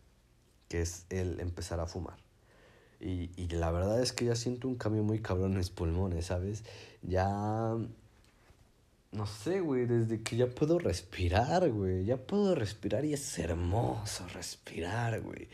que 0.73 0.81
es 0.81 1.05
el 1.11 1.39
empezar 1.41 1.81
a 1.81 1.87
fumar. 1.87 2.17
Y, 2.99 3.29
y 3.37 3.49
la 3.49 3.71
verdad 3.71 4.01
es 4.01 4.15
que 4.15 4.25
ya 4.25 4.35
siento 4.35 4.69
un 4.69 4.77
cambio 4.77 5.03
muy 5.03 5.19
cabrón 5.19 5.53
en 5.53 5.59
mis 5.59 5.69
pulmones, 5.69 6.25
¿sabes? 6.25 6.65
Ya... 7.03 7.77
No 9.13 9.27
sé, 9.27 9.61
güey, 9.61 9.85
desde 9.85 10.23
que 10.23 10.37
ya 10.37 10.47
puedo 10.49 10.79
respirar, 10.79 11.71
güey. 11.71 12.07
Ya 12.07 12.17
puedo 12.17 12.55
respirar 12.55 13.05
y 13.05 13.13
es 13.13 13.39
hermoso 13.39 14.27
respirar, 14.29 15.21
güey. 15.21 15.49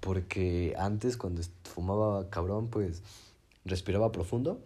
Porque 0.00 0.74
antes 0.76 1.16
cuando 1.16 1.40
fumaba 1.62 2.28
cabrón, 2.30 2.68
pues 2.68 3.02
respiraba 3.64 4.10
profundo. 4.10 4.60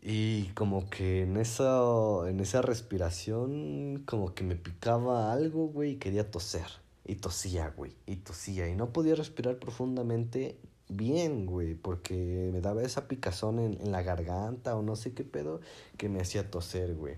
Y 0.00 0.44
como 0.54 0.88
que 0.88 1.22
en 1.22 1.36
esa, 1.36 1.82
en 2.28 2.40
esa 2.40 2.62
respiración, 2.62 4.04
como 4.06 4.34
que 4.34 4.42
me 4.42 4.56
picaba 4.56 5.32
algo, 5.32 5.66
güey, 5.66 5.92
y 5.92 5.96
quería 5.96 6.30
toser. 6.30 6.70
Y 7.04 7.16
tosía, 7.16 7.74
güey, 7.76 7.92
y 8.06 8.16
tosía. 8.16 8.68
Y 8.68 8.74
no 8.74 8.90
podía 8.92 9.14
respirar 9.14 9.58
profundamente 9.58 10.58
bien, 10.88 11.46
güey, 11.46 11.74
porque 11.74 12.50
me 12.52 12.60
daba 12.60 12.82
esa 12.82 13.08
picazón 13.08 13.58
en, 13.58 13.80
en 13.80 13.92
la 13.92 14.02
garganta 14.02 14.76
o 14.76 14.82
no 14.82 14.96
sé 14.96 15.12
qué 15.14 15.24
pedo 15.24 15.60
que 15.96 16.08
me 16.08 16.20
hacía 16.20 16.50
toser, 16.50 16.94
güey. 16.94 17.16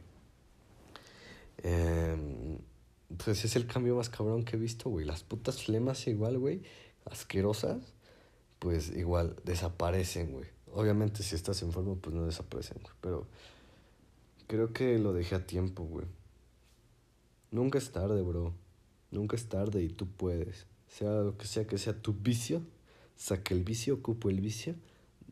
Eh, 1.63 2.59
pues 3.25 3.45
es 3.45 3.57
el 3.57 3.67
cambio 3.67 3.97
más 3.97 4.09
cabrón 4.09 4.45
que 4.45 4.57
he 4.57 4.59
visto, 4.59 4.91
güey. 4.91 5.05
Las 5.05 5.23
putas 5.23 5.63
flemas 5.63 6.07
igual, 6.07 6.39
güey, 6.39 6.63
asquerosas, 7.05 7.93
pues 8.59 8.91
igual 8.91 9.37
desaparecen, 9.45 10.33
güey. 10.33 10.47
Obviamente 10.73 11.23
si 11.23 11.35
estás 11.35 11.63
enfermo, 11.63 11.97
pues 11.97 12.15
no 12.15 12.25
desaparecen, 12.25 12.79
güey. 12.83 12.95
Pero 13.01 13.27
creo 14.47 14.73
que 14.73 14.99
lo 14.99 15.13
dejé 15.13 15.35
a 15.35 15.47
tiempo, 15.47 15.85
güey. 15.85 16.07
Nunca 17.51 17.79
es 17.79 17.91
tarde, 17.91 18.23
bro. 18.23 18.55
Nunca 19.11 19.35
es 19.37 19.49
tarde 19.49 19.83
y 19.83 19.89
tú 19.89 20.07
puedes. 20.07 20.67
Sea 20.89 21.11
lo 21.11 21.37
que 21.37 21.47
sea 21.47 21.67
que 21.67 21.79
sea 21.79 22.01
tu 22.01 22.13
vicio, 22.13 22.63
saque 23.21 23.53
el 23.53 23.63
vicio, 23.63 23.97
ocupo 23.97 24.31
el 24.31 24.41
vicio, 24.41 24.75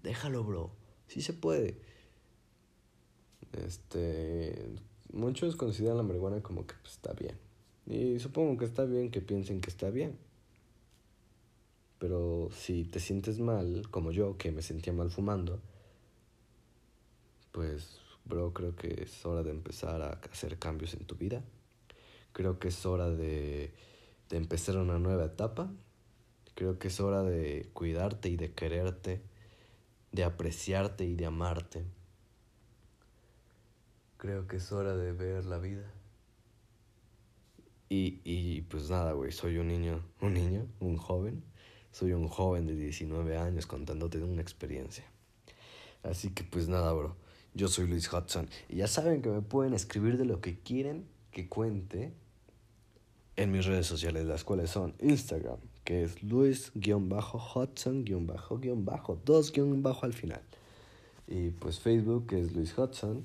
déjalo, 0.03 0.45
bro. 0.45 0.71
Sí 1.07 1.23
se 1.23 1.33
puede. 1.33 1.81
Este. 3.53 4.69
Muchos 5.11 5.57
consideran 5.57 5.97
la 5.97 6.03
marihuana 6.03 6.43
como 6.43 6.67
que 6.67 6.75
pues, 6.83 6.93
está 6.93 7.15
bien. 7.15 7.39
Y 7.87 8.19
supongo 8.19 8.59
que 8.59 8.67
está 8.67 8.85
bien 8.85 9.11
que 9.11 9.23
piensen 9.23 9.63
que 9.63 9.71
está 9.71 9.89
bien. 9.89 10.19
Pero 11.99 12.51
si 12.53 12.85
te 12.85 13.01
sientes 13.01 13.41
mal, 13.41 13.89
como 13.91 14.13
yo, 14.13 14.37
que 14.37 14.53
me 14.53 14.61
sentía 14.61 14.93
mal 14.93 15.11
fumando, 15.11 15.59
pues, 17.53 18.01
bro, 18.27 18.53
creo 18.53 18.77
que 18.77 19.03
es 19.03 19.25
hora 19.25 19.43
de 19.43 19.51
empezar 19.51 20.03
a 20.03 20.21
hacer 20.31 20.59
cambios 20.59 20.93
en 20.93 21.07
tu 21.07 21.17
vida. 21.17 21.43
Creo 22.35 22.59
que 22.59 22.69
es 22.69 22.85
hora 22.85 23.09
de, 23.09 23.73
de 24.29 24.37
empezar 24.37 24.77
una 24.77 24.99
nueva 24.99 25.25
etapa. 25.25 25.73
Creo 26.59 26.77
que 26.77 26.89
es 26.89 26.99
hora 26.99 27.23
de 27.23 27.71
cuidarte 27.73 28.29
y 28.29 28.37
de 28.37 28.51
quererte, 28.51 29.23
de 30.11 30.25
apreciarte 30.25 31.05
y 31.05 31.15
de 31.15 31.25
amarte. 31.25 31.85
Creo 34.17 34.49
que 34.49 34.57
es 34.57 34.73
hora 34.73 34.97
de 34.97 35.13
ver 35.13 35.45
la 35.45 35.59
vida. 35.59 35.89
Y, 37.89 38.21
y 38.25 38.63
pues 38.63 38.91
nada, 38.91 39.13
güey, 39.13 39.31
soy 39.31 39.59
un 39.59 39.69
niño, 39.69 40.03
un 40.21 40.35
niño, 40.35 40.67
un 40.81 40.97
joven. 40.97 41.45
Soy 41.93 42.13
un 42.13 42.27
joven 42.27 42.67
de 42.67 42.75
19 42.75 43.37
años 43.37 43.67
contándote 43.67 44.19
una 44.21 44.43
experiencia. 44.43 45.05
Así 46.03 46.31
que 46.31 46.43
pues 46.43 46.67
nada, 46.67 46.93
bro. 46.93 47.15
Yo 47.55 47.69
soy 47.69 47.87
Luis 47.87 48.13
Hudson. 48.13 48.51
Y 48.69 48.79
ya 48.79 48.89
saben 48.89 49.23
que 49.23 49.29
me 49.29 49.43
pueden 49.43 49.75
escribir 49.75 50.19
de 50.19 50.25
lo 50.25 50.41
que 50.41 50.59
quieren 50.59 51.07
que 51.31 51.49
cuente 51.49 52.15
en 53.39 53.51
mis 53.53 53.65
redes 53.67 53.87
sociales, 53.87 54.27
las 54.27 54.43
cuales 54.43 54.71
son 54.71 54.95
Instagram, 54.99 55.59
que 55.85 56.03
es 56.03 56.25
Luis-Hudson-Bajo, 56.25 59.21
dos 59.25 59.53
guion 59.53 59.81
bajo 59.81 60.07
al 60.07 60.13
final. 60.13 60.41
Y 61.29 61.51
pues 61.51 61.79
Facebook, 61.79 62.27
que 62.27 62.41
es 62.41 62.53
Luis 62.53 62.77
Hudson. 62.77 63.25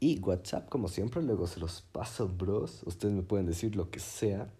Y 0.00 0.18
WhatsApp, 0.18 0.68
como 0.68 0.88
siempre, 0.88 1.22
luego 1.22 1.46
se 1.46 1.60
los 1.60 1.82
paso, 1.92 2.28
bros. 2.28 2.82
Ustedes 2.84 3.14
me 3.14 3.22
pueden 3.22 3.46
decir 3.46 3.76
lo 3.76 3.90
que 3.90 4.00
sea 4.00 4.52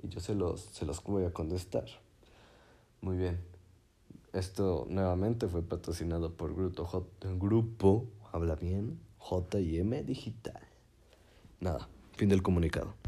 y 0.00 0.08
yo 0.08 0.20
se 0.20 0.36
los, 0.36 0.60
se 0.60 0.86
los 0.86 1.02
voy 1.02 1.24
a 1.24 1.32
contestar. 1.32 1.86
Muy 3.00 3.16
bien. 3.16 3.40
Esto 4.32 4.86
nuevamente 4.88 5.48
fue 5.48 5.62
patrocinado 5.62 6.32
por 6.32 6.54
Grupo, 6.54 6.84
J, 6.84 7.34
Grupo 7.34 8.06
Habla 8.30 8.54
Bien, 8.54 9.00
JM 9.28 10.06
Digital. 10.06 10.62
Nada, 11.58 11.88
fin 12.16 12.28
del 12.28 12.44
comunicado. 12.44 12.99